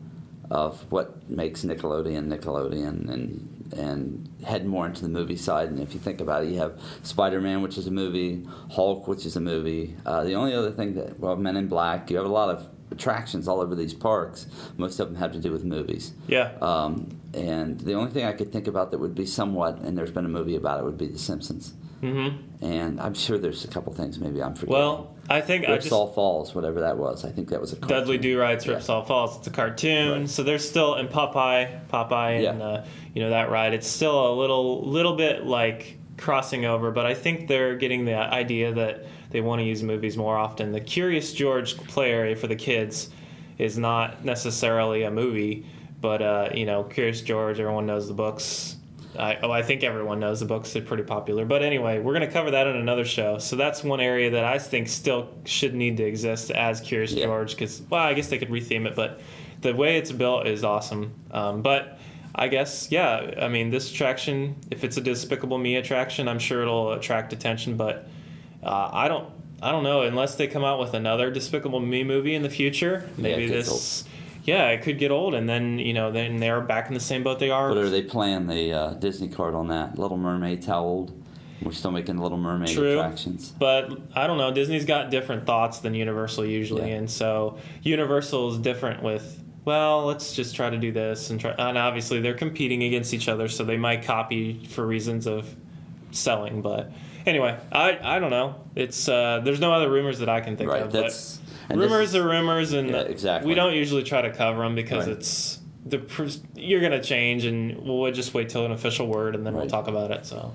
of 0.49 0.89
what 0.91 1.29
makes 1.29 1.63
Nickelodeon 1.63 2.27
Nickelodeon 2.27 3.10
and 3.12 3.53
and 3.75 4.29
head 4.45 4.65
more 4.65 4.86
into 4.86 5.01
the 5.01 5.10
movie 5.10 5.36
side. 5.36 5.69
And 5.69 5.79
if 5.79 5.93
you 5.93 5.99
think 5.99 6.21
about 6.21 6.43
it, 6.43 6.49
you 6.49 6.57
have 6.60 6.79
Spider 7.03 7.41
Man, 7.41 7.62
which 7.62 7.77
is 7.77 7.86
a 7.88 7.91
movie, 7.91 8.47
Hulk, 8.71 9.07
which 9.07 9.25
is 9.25 9.36
a 9.36 9.41
movie. 9.41 9.95
Uh, 10.05 10.23
the 10.23 10.36
only 10.36 10.53
other 10.53 10.71
thing 10.71 10.93
that 10.95 11.19
well, 11.19 11.36
Men 11.36 11.57
in 11.57 11.67
Black. 11.67 12.10
You 12.10 12.15
have 12.17 12.25
a 12.25 12.29
lot 12.29 12.49
of 12.49 12.69
attractions 12.91 13.47
all 13.49 13.60
over 13.60 13.75
these 13.75 13.93
parks. 13.93 14.47
Most 14.77 14.99
of 15.01 15.10
them 15.10 15.17
have 15.17 15.33
to 15.33 15.39
do 15.39 15.51
with 15.51 15.65
movies. 15.65 16.13
yeah. 16.27 16.53
Um, 16.62 17.19
and 17.33 17.77
the 17.81 17.93
only 17.93 18.10
thing 18.12 18.23
I 18.25 18.31
could 18.31 18.53
think 18.53 18.67
about 18.67 18.91
that 18.91 18.99
would 18.99 19.13
be 19.13 19.25
somewhat, 19.25 19.79
and 19.79 19.97
there's 19.97 20.12
been 20.12 20.25
a 20.25 20.29
movie 20.29 20.55
about 20.55 20.79
it, 20.79 20.86
would 20.86 20.97
be 20.97 21.07
The 21.07 21.19
Simpsons. 21.19 21.73
hmm 21.99 22.29
And 22.62 23.01
I'm 23.01 23.13
sure 23.13 23.38
there's 23.38 23.65
a 23.65 23.67
couple 23.67 23.93
things 23.93 24.17
maybe 24.19 24.41
I'm 24.41 24.55
forgetting. 24.55 24.73
Well, 24.81 25.13
I 25.29 25.41
think 25.41 25.67
I 25.67 25.75
just 25.75 25.89
Falls, 25.89 26.55
whatever 26.55 26.79
that 26.81 26.97
was. 26.97 27.25
I 27.25 27.31
think 27.31 27.49
that 27.49 27.59
was 27.59 27.73
a 27.73 27.75
cartoon. 27.75 27.97
Dudley 27.97 28.17
Do-Right's 28.17 28.65
Yeah. 28.65 28.75
Ripsaw 28.75 29.05
Falls. 29.05 29.37
It's 29.37 29.47
a 29.47 29.51
cartoon, 29.51 30.11
Right. 30.21 30.29
so 30.29 30.43
there's 30.43 30.67
still 30.67 30.95
in 30.95 31.07
Popeye, 31.09 31.81
Popeye, 31.91 32.47
and 32.49 32.59
Yeah. 32.59 32.65
uh, 32.65 32.85
you 33.13 33.21
know 33.21 33.29
that 33.31 33.49
ride. 33.51 33.73
It's 33.73 33.87
still 33.87 34.31
a 34.31 34.33
little, 34.33 34.81
little 34.87 35.15
bit 35.15 35.45
like 35.45 35.97
crossing 36.17 36.65
over, 36.65 36.91
but 36.91 37.05
I 37.05 37.13
think 37.13 37.47
they're 37.47 37.75
getting 37.75 38.05
the 38.05 38.15
idea 38.15 38.71
that 38.73 39.05
they 39.29 39.41
want 39.41 39.59
to 39.59 39.65
use 39.65 39.83
movies 39.83 40.15
more 40.15 40.37
often. 40.37 40.71
The 40.71 40.79
Curious 40.79 41.33
George 41.33 41.75
play 41.77 42.11
area 42.11 42.35
for 42.35 42.47
the 42.47 42.55
kids 42.55 43.09
is 43.57 43.77
not 43.77 44.23
necessarily 44.23 45.03
a 45.03 45.11
movie, 45.11 45.65
but 45.99 46.21
uh, 46.21 46.49
you 46.53 46.65
know, 46.65 46.83
Curious 46.83 47.19
George. 47.21 47.59
Everyone 47.59 47.85
knows 47.85 48.07
the 48.07 48.13
books. 48.13 48.76
I, 49.17 49.38
oh, 49.41 49.51
I 49.51 49.62
think 49.62 49.84
everyone 49.84 50.19
knows 50.19 50.39
the 50.39 50.45
books. 50.45 50.73
They're 50.73 50.82
pretty 50.82 51.03
popular. 51.03 51.45
But 51.45 51.63
anyway, 51.63 51.99
we're 51.99 52.13
going 52.13 52.25
to 52.27 52.32
cover 52.32 52.51
that 52.51 52.67
in 52.67 52.75
another 52.75 53.06
show. 53.06 53.38
So 53.39 53.56
that's 53.56 53.84
one 53.84 53.99
area 53.99 54.30
that 54.32 54.43
I 54.43 54.60
think 54.60 54.88
still 54.88 55.30
should 55.45 55.73
need 55.73 55.97
to 55.97 56.03
exist 56.03 56.51
as 56.51 56.82
Curious 56.82 57.13
Yeah. 57.13 57.25
George. 57.25 57.51
Because 57.51 57.82
well, 57.89 58.03
I 58.03 58.13
guess 58.13 58.27
they 58.27 58.38
could 58.38 58.49
retheme 58.49 58.86
it, 58.86 58.95
but 58.95 59.21
the 59.62 59.73
way 59.73 59.97
it's 59.97 60.12
built 60.12 60.47
is 60.47 60.63
awesome. 60.63 61.13
Um, 61.32 61.62
but 61.62 61.99
I 62.36 62.47
guess 62.47 62.91
yeah. 62.91 63.34
I 63.41 63.47
mean, 63.47 63.69
this 63.69 63.91
attraction, 63.91 64.56
if 64.69 64.84
it's 64.84 64.97
a 64.97 65.01
Despicable 65.01 65.58
Me 65.58 65.75
attraction, 65.75 66.27
I'm 66.27 66.39
sure 66.39 66.62
it'll 66.62 66.93
attract 66.93 67.34
attention. 67.34 67.77
But 67.77 68.08
uh, 68.63 68.89
I 68.93 69.08
don't. 69.08 69.34
I 69.60 69.71
don't 69.71 69.84
know 69.84 70.03
unless 70.03 70.36
they 70.36 70.45
come 70.45 70.63
out 70.63 70.80
with 70.80 70.93
another 70.93 71.32
Despicable 71.32 71.80
Me 71.80 72.03
movie 72.03 72.36
in 72.36 72.43
the 72.43 72.49
future. 72.49 73.10
Maybe 73.17 73.47
gets 73.47 73.69
this, 73.69 74.03
yeah, 74.47 74.69
it 74.69 74.81
could 74.81 74.97
get 74.97 75.12
old, 75.12 75.36
and 75.36 75.47
then 75.47 75.77
you 75.77 75.93
know, 75.93 76.12
then 76.12 76.38
they're 76.38 76.62
back 76.62 76.88
in 76.88 76.93
the 76.93 76.99
same 76.99 77.21
boat 77.21 77.38
they 77.38 77.51
are. 77.51 77.67
What 77.69 77.77
are 77.77 77.89
they 77.89 78.01
playing 78.01 78.47
the 78.47 78.73
uh, 78.73 78.93
Disney 78.93 79.27
card 79.27 79.53
on 79.53 79.67
that? 79.67 79.99
Little 79.99 80.17
Mermaid's 80.17 80.65
how 80.65 80.81
old? 80.81 81.23
We're 81.62 81.71
still 81.73 81.91
making 81.91 82.17
Little 82.17 82.38
Mermaid 82.38 82.69
True. 82.69 82.99
attractions. 82.99 83.51
But 83.51 83.91
I 84.15 84.25
don't 84.27 84.38
know. 84.38 84.51
Disney's 84.53 84.86
got 84.86 85.10
different 85.10 85.45
thoughts 85.45 85.79
than 85.79 85.93
Universal 85.95 86.45
usually, 86.45 86.89
Yeah. 86.89 86.97
and 86.97 87.10
so 87.12 87.57
Universal 87.83 88.53
is 88.53 88.57
different 88.60 89.03
with. 89.03 89.43
Well, 89.65 90.05
let's 90.05 90.33
just 90.33 90.55
try 90.55 90.69
to 90.69 90.77
do 90.77 90.93
this 90.93 91.29
and 91.29 91.41
try. 91.41 91.51
And 91.51 91.77
obviously, 91.77 92.21
they're 92.21 92.33
competing 92.36 92.83
against 92.83 93.13
each 93.13 93.27
other, 93.27 93.49
so 93.49 93.65
they 93.65 93.75
might 93.75 94.03
copy 94.03 94.63
for 94.69 94.88
reasons 94.88 95.27
of 95.27 95.53
selling. 96.12 96.62
But 96.62 96.89
anyway, 97.25 97.57
I 97.71 97.99
I 98.01 98.19
don't 98.19 98.29
know. 98.31 98.55
It's 98.75 99.10
uh, 99.10 99.41
there's 99.43 99.60
no 99.60 99.73
other 99.73 99.89
rumors 99.89 100.19
that 100.19 100.29
I 100.29 100.39
can 100.39 100.55
think 100.55 100.69
Right. 100.69 100.83
of. 100.83 100.93
That's 100.93 101.38
but 101.38 101.46
and 101.69 101.80
rumors 101.80 102.10
is- 102.10 102.15
are 102.15 102.27
rumors, 102.27 102.73
and 102.73 102.89
Yeah, 102.89 103.01
exactly. 103.01 103.47
we 103.49 103.56
don't 103.56 103.73
usually 103.73 104.03
try 104.03 104.21
to 104.21 104.32
cover 104.32 104.63
them 104.63 104.75
because 104.75 105.08
Right. 105.08 105.17
it's 105.17 105.60
the 105.86 106.01
you're 106.56 106.82
gonna 106.82 107.01
change, 107.01 107.45
and 107.45 107.77
we'll 107.84 108.12
just 108.12 108.34
wait 108.34 108.49
till 108.49 108.65
an 108.65 108.71
official 108.71 109.08
word, 109.08 109.36
and 109.36 109.45
then 109.45 109.56
we'll 109.56 109.67
talk 109.67 109.88
about 109.88 110.12
it. 110.12 110.25
So. 110.25 110.51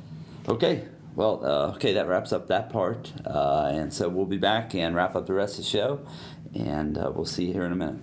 Okay. 0.48 0.82
Well, 1.14 1.40
uh, 1.44 1.74
okay, 1.74 1.92
that 1.94 2.08
wraps 2.08 2.32
up 2.32 2.48
that 2.48 2.70
part. 2.70 3.12
Uh, 3.26 3.70
and 3.72 3.92
so 3.92 4.08
we'll 4.08 4.24
be 4.26 4.38
back 4.38 4.74
and 4.74 4.94
wrap 4.94 5.14
up 5.14 5.26
the 5.26 5.34
rest 5.34 5.58
of 5.58 5.64
the 5.64 5.70
show. 5.70 6.00
And 6.54 6.96
uh, 6.96 7.12
we'll 7.14 7.26
see 7.26 7.46
you 7.46 7.52
here 7.52 7.64
in 7.64 7.72
a 7.72 7.76
minute. 7.76 7.96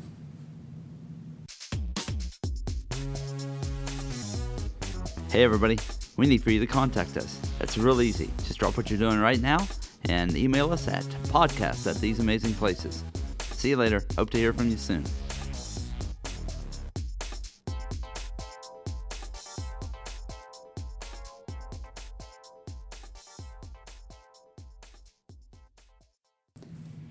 Hey, 5.31 5.43
everybody. 5.43 5.77
We 6.17 6.27
need 6.27 6.43
for 6.43 6.51
you 6.51 6.59
to 6.59 6.67
contact 6.67 7.15
us. 7.17 7.39
It's 7.61 7.77
real 7.77 8.01
easy. 8.01 8.29
Just 8.45 8.59
drop 8.59 8.75
what 8.77 8.89
you're 8.89 8.99
doing 8.99 9.19
right 9.19 9.39
now 9.39 9.67
and 10.05 10.35
email 10.37 10.71
us 10.71 10.87
at 10.87 11.03
podcast 11.33 11.89
at 11.89 11.97
these 11.97 12.19
amazing 12.19 12.53
places. 12.53 13.03
See 13.51 13.69
you 13.69 13.77
later. 13.77 14.03
Hope 14.15 14.29
to 14.31 14.37
hear 14.37 14.53
from 14.53 14.69
you 14.69 14.77
soon. 14.77 15.03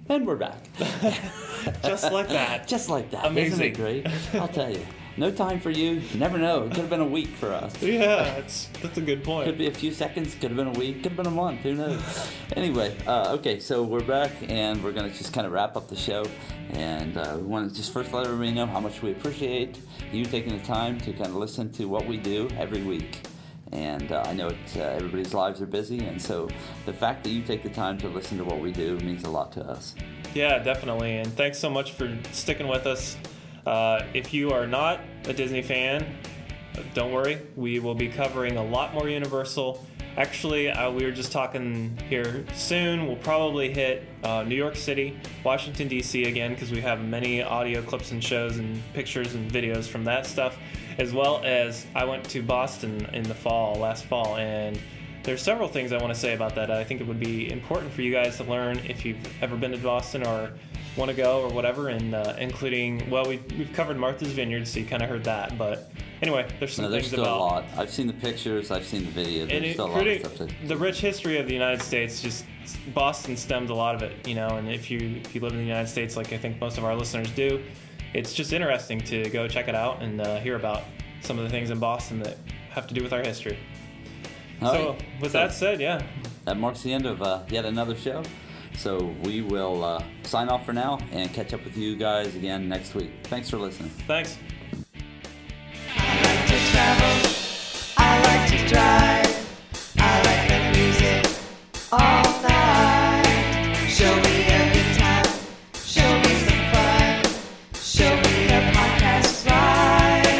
And 0.08 0.26
we're 0.26 0.36
back. 0.36 0.56
Just 1.82 2.10
like 2.12 2.28
that. 2.28 2.66
Just 2.68 2.88
like 2.88 3.10
that. 3.10 3.26
Amazing. 3.26 3.52
Isn't 3.52 3.64
it 3.66 3.76
great? 3.76 4.06
I'll 4.34 4.48
tell 4.48 4.70
you. 4.70 4.84
No 5.18 5.32
time 5.32 5.58
for 5.58 5.70
you. 5.70 5.94
You 5.94 6.18
never 6.18 6.38
know. 6.38 6.62
It 6.62 6.68
could 6.68 6.78
have 6.78 6.90
been 6.90 7.00
a 7.00 7.04
week 7.04 7.28
for 7.28 7.52
us. 7.52 7.74
Yeah, 7.88 8.34
that's 8.34 8.68
that's 8.80 8.98
a 8.98 9.00
good 9.00 9.24
point. 9.24 9.46
Could 9.46 9.58
be 9.58 9.66
a 9.66 9.72
few 9.72 9.92
seconds. 9.92 10.34
Could 10.34 10.50
have 10.50 10.56
been 10.56 10.68
a 10.68 10.78
week. 10.78 11.02
Could 11.02 11.12
have 11.12 11.16
been 11.16 11.26
a 11.26 11.30
month. 11.30 11.60
Who 11.62 11.74
knows? 11.74 12.30
anyway, 12.56 12.94
uh, 13.06 13.34
okay. 13.34 13.58
So 13.58 13.82
we're 13.82 14.04
back, 14.04 14.30
and 14.48 14.82
we're 14.84 14.92
gonna 14.92 15.10
just 15.10 15.32
kind 15.32 15.46
of 15.46 15.52
wrap 15.52 15.76
up 15.76 15.88
the 15.88 15.96
show. 15.96 16.24
And 16.70 17.16
uh, 17.16 17.34
we 17.36 17.42
want 17.42 17.68
to 17.68 17.74
just 17.74 17.92
first 17.92 18.12
let 18.12 18.26
everybody 18.26 18.52
know 18.52 18.66
how 18.66 18.78
much 18.78 19.02
we 19.02 19.10
appreciate 19.10 19.80
you 20.12 20.24
taking 20.24 20.56
the 20.56 20.64
time 20.64 21.00
to 21.00 21.12
kind 21.12 21.26
of 21.26 21.34
listen 21.34 21.72
to 21.72 21.86
what 21.86 22.06
we 22.06 22.16
do 22.16 22.48
every 22.56 22.82
week. 22.82 23.22
And 23.72 24.12
uh, 24.12 24.22
I 24.24 24.34
know 24.34 24.48
it, 24.48 24.56
uh, 24.76 24.80
everybody's 24.80 25.34
lives 25.34 25.60
are 25.60 25.66
busy, 25.66 25.98
and 26.06 26.20
so 26.22 26.48
the 26.86 26.92
fact 26.92 27.24
that 27.24 27.30
you 27.30 27.42
take 27.42 27.62
the 27.64 27.70
time 27.70 27.98
to 27.98 28.08
listen 28.08 28.38
to 28.38 28.44
what 28.44 28.60
we 28.60 28.70
do 28.70 28.96
means 28.98 29.24
a 29.24 29.30
lot 29.30 29.50
to 29.52 29.64
us. 29.64 29.94
Yeah, 30.34 30.58
definitely. 30.58 31.16
And 31.18 31.32
thanks 31.32 31.58
so 31.58 31.68
much 31.70 31.92
for 31.92 32.16
sticking 32.30 32.68
with 32.68 32.86
us. 32.86 33.16
Uh, 33.68 34.02
if 34.14 34.32
you 34.32 34.50
are 34.50 34.66
not 34.66 34.98
a 35.26 35.32
Disney 35.34 35.60
fan, 35.60 36.16
don't 36.94 37.12
worry. 37.12 37.38
We 37.54 37.80
will 37.80 37.94
be 37.94 38.08
covering 38.08 38.56
a 38.56 38.64
lot 38.64 38.94
more 38.94 39.10
Universal. 39.10 39.84
Actually, 40.16 40.70
uh, 40.70 40.90
we 40.90 41.04
were 41.04 41.10
just 41.10 41.32
talking 41.32 41.94
here 42.08 42.46
soon. 42.54 43.06
We'll 43.06 43.16
probably 43.16 43.70
hit 43.70 44.08
uh, 44.24 44.42
New 44.42 44.54
York 44.54 44.74
City, 44.74 45.20
Washington, 45.44 45.86
D.C. 45.86 46.24
again 46.24 46.54
because 46.54 46.70
we 46.70 46.80
have 46.80 47.04
many 47.04 47.42
audio 47.42 47.82
clips 47.82 48.10
and 48.10 48.24
shows 48.24 48.56
and 48.56 48.80
pictures 48.94 49.34
and 49.34 49.52
videos 49.52 49.84
from 49.84 50.02
that 50.04 50.24
stuff. 50.24 50.56
As 50.96 51.12
well 51.12 51.42
as 51.44 51.84
I 51.94 52.06
went 52.06 52.24
to 52.30 52.42
Boston 52.42 53.04
in 53.12 53.22
the 53.22 53.34
fall, 53.34 53.74
last 53.74 54.06
fall, 54.06 54.36
and 54.36 54.80
there's 55.24 55.42
several 55.42 55.68
things 55.68 55.92
I 55.92 55.98
want 55.98 56.14
to 56.14 56.18
say 56.18 56.32
about 56.32 56.54
that. 56.54 56.70
I 56.70 56.84
think 56.84 57.02
it 57.02 57.06
would 57.06 57.20
be 57.20 57.52
important 57.52 57.92
for 57.92 58.00
you 58.00 58.12
guys 58.12 58.38
to 58.38 58.44
learn 58.44 58.78
if 58.88 59.04
you've 59.04 59.18
ever 59.42 59.56
been 59.56 59.72
to 59.72 59.78
Boston 59.78 60.26
or 60.26 60.54
want 60.98 61.10
to 61.10 61.16
go 61.16 61.40
or 61.42 61.48
whatever, 61.48 61.88
and 61.88 62.14
uh, 62.14 62.34
including 62.38 63.08
well, 63.08 63.24
we, 63.26 63.38
we've 63.56 63.72
covered 63.72 63.96
Martha's 63.96 64.32
Vineyard, 64.32 64.66
so 64.68 64.80
you 64.80 64.86
kind 64.86 65.02
of 65.02 65.08
heard 65.08 65.24
that. 65.24 65.56
But 65.56 65.90
anyway, 66.20 66.46
there's 66.58 66.74
some 66.74 66.84
No, 66.84 66.90
there's 66.90 67.04
things 67.04 67.12
still 67.12 67.24
about 67.24 67.38
a 67.38 67.40
lot. 67.40 67.64
I've 67.76 67.90
seen 67.90 68.06
the 68.06 68.12
pictures. 68.12 68.70
I've 68.70 68.84
seen 68.84 69.04
the 69.04 69.10
video. 69.10 69.46
There's 69.46 69.62
and 69.62 69.72
still 69.72 69.86
a 69.86 69.88
lot 69.88 70.00
of 70.00 70.06
including 70.06 70.36
stuff 70.36 70.48
to. 70.60 70.66
the 70.68 70.76
rich 70.76 71.00
history 71.00 71.38
of 71.38 71.46
the 71.46 71.54
United 71.54 71.80
States. 71.82 72.20
Just 72.20 72.44
Boston 72.92 73.36
stemmed 73.36 73.70
a 73.70 73.74
lot 73.74 73.94
of 73.94 74.02
it, 74.02 74.26
you 74.28 74.34
know. 74.34 74.48
And 74.48 74.68
if 74.70 74.90
you 74.90 74.98
if 75.24 75.34
you 75.34 75.40
live 75.40 75.52
in 75.52 75.58
the 75.58 75.64
United 75.64 75.88
States, 75.88 76.16
like 76.16 76.32
I 76.32 76.38
think 76.38 76.60
most 76.60 76.76
of 76.76 76.84
our 76.84 76.94
listeners 76.94 77.30
do, 77.30 77.62
it's 78.12 78.34
just 78.34 78.52
interesting 78.52 79.00
to 79.02 79.30
go 79.30 79.48
check 79.48 79.68
it 79.68 79.74
out 79.74 80.02
and 80.02 80.20
uh, 80.20 80.38
hear 80.40 80.56
about 80.56 80.82
some 81.20 81.38
of 81.38 81.44
the 81.44 81.50
things 81.50 81.70
in 81.70 81.78
Boston 81.78 82.20
that 82.22 82.36
have 82.70 82.86
to 82.88 82.94
do 82.94 83.02
with 83.02 83.12
our 83.12 83.22
history. 83.22 83.58
All 84.60 84.72
so 84.72 84.88
right. 84.90 85.04
with 85.20 85.32
So- 85.32 85.38
that 85.38 85.52
said, 85.52 85.80
yeah, 85.80 86.02
that 86.44 86.56
marks 86.58 86.82
the 86.82 86.92
end 86.92 87.06
of 87.06 87.22
uh, 87.22 87.42
yet 87.48 87.64
another 87.64 87.96
show. 87.96 88.22
So 88.78 89.12
we 89.24 89.40
will 89.42 89.82
uh, 89.82 90.02
sign 90.22 90.48
off 90.48 90.64
for 90.64 90.72
now 90.72 90.98
and 91.10 91.34
catch 91.34 91.52
up 91.52 91.64
with 91.64 91.76
you 91.76 91.96
guys 91.96 92.36
again 92.36 92.68
next 92.68 92.94
week. 92.94 93.10
Thanks 93.24 93.50
for 93.50 93.56
listening. 93.58 93.90
thanks. 94.06 94.38
I 95.96 96.22
like 96.22 96.46
to 96.46 96.56
travel. 96.70 97.32
I 97.96 98.22
like 98.22 98.48
to 98.50 98.58
drive. 98.68 99.34
I 99.98 100.22
like 100.22 100.48
the 100.48 100.60
music 100.78 101.26
all 101.90 102.22
night. 102.42 103.88
Show 103.88 104.14
me 104.14 104.46
a 104.46 104.72
good 104.72 104.96
time. 104.96 105.26
Show 105.74 106.18
me 106.20 106.34
some 106.46 106.64
fun. 106.70 107.26
Show 107.74 108.14
me 108.14 108.46
a 108.46 108.60
podcast 108.72 109.44
right 109.50 110.38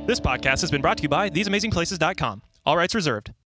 on. 0.00 0.06
This 0.06 0.18
podcast 0.18 0.62
has 0.62 0.70
been 0.72 0.82
brought 0.82 0.96
to 0.96 1.04
you 1.04 1.08
by 1.08 1.30
TheseAmazingPlaces.com. 1.30 2.42
All 2.64 2.76
rights 2.76 2.94
reserved. 2.96 3.30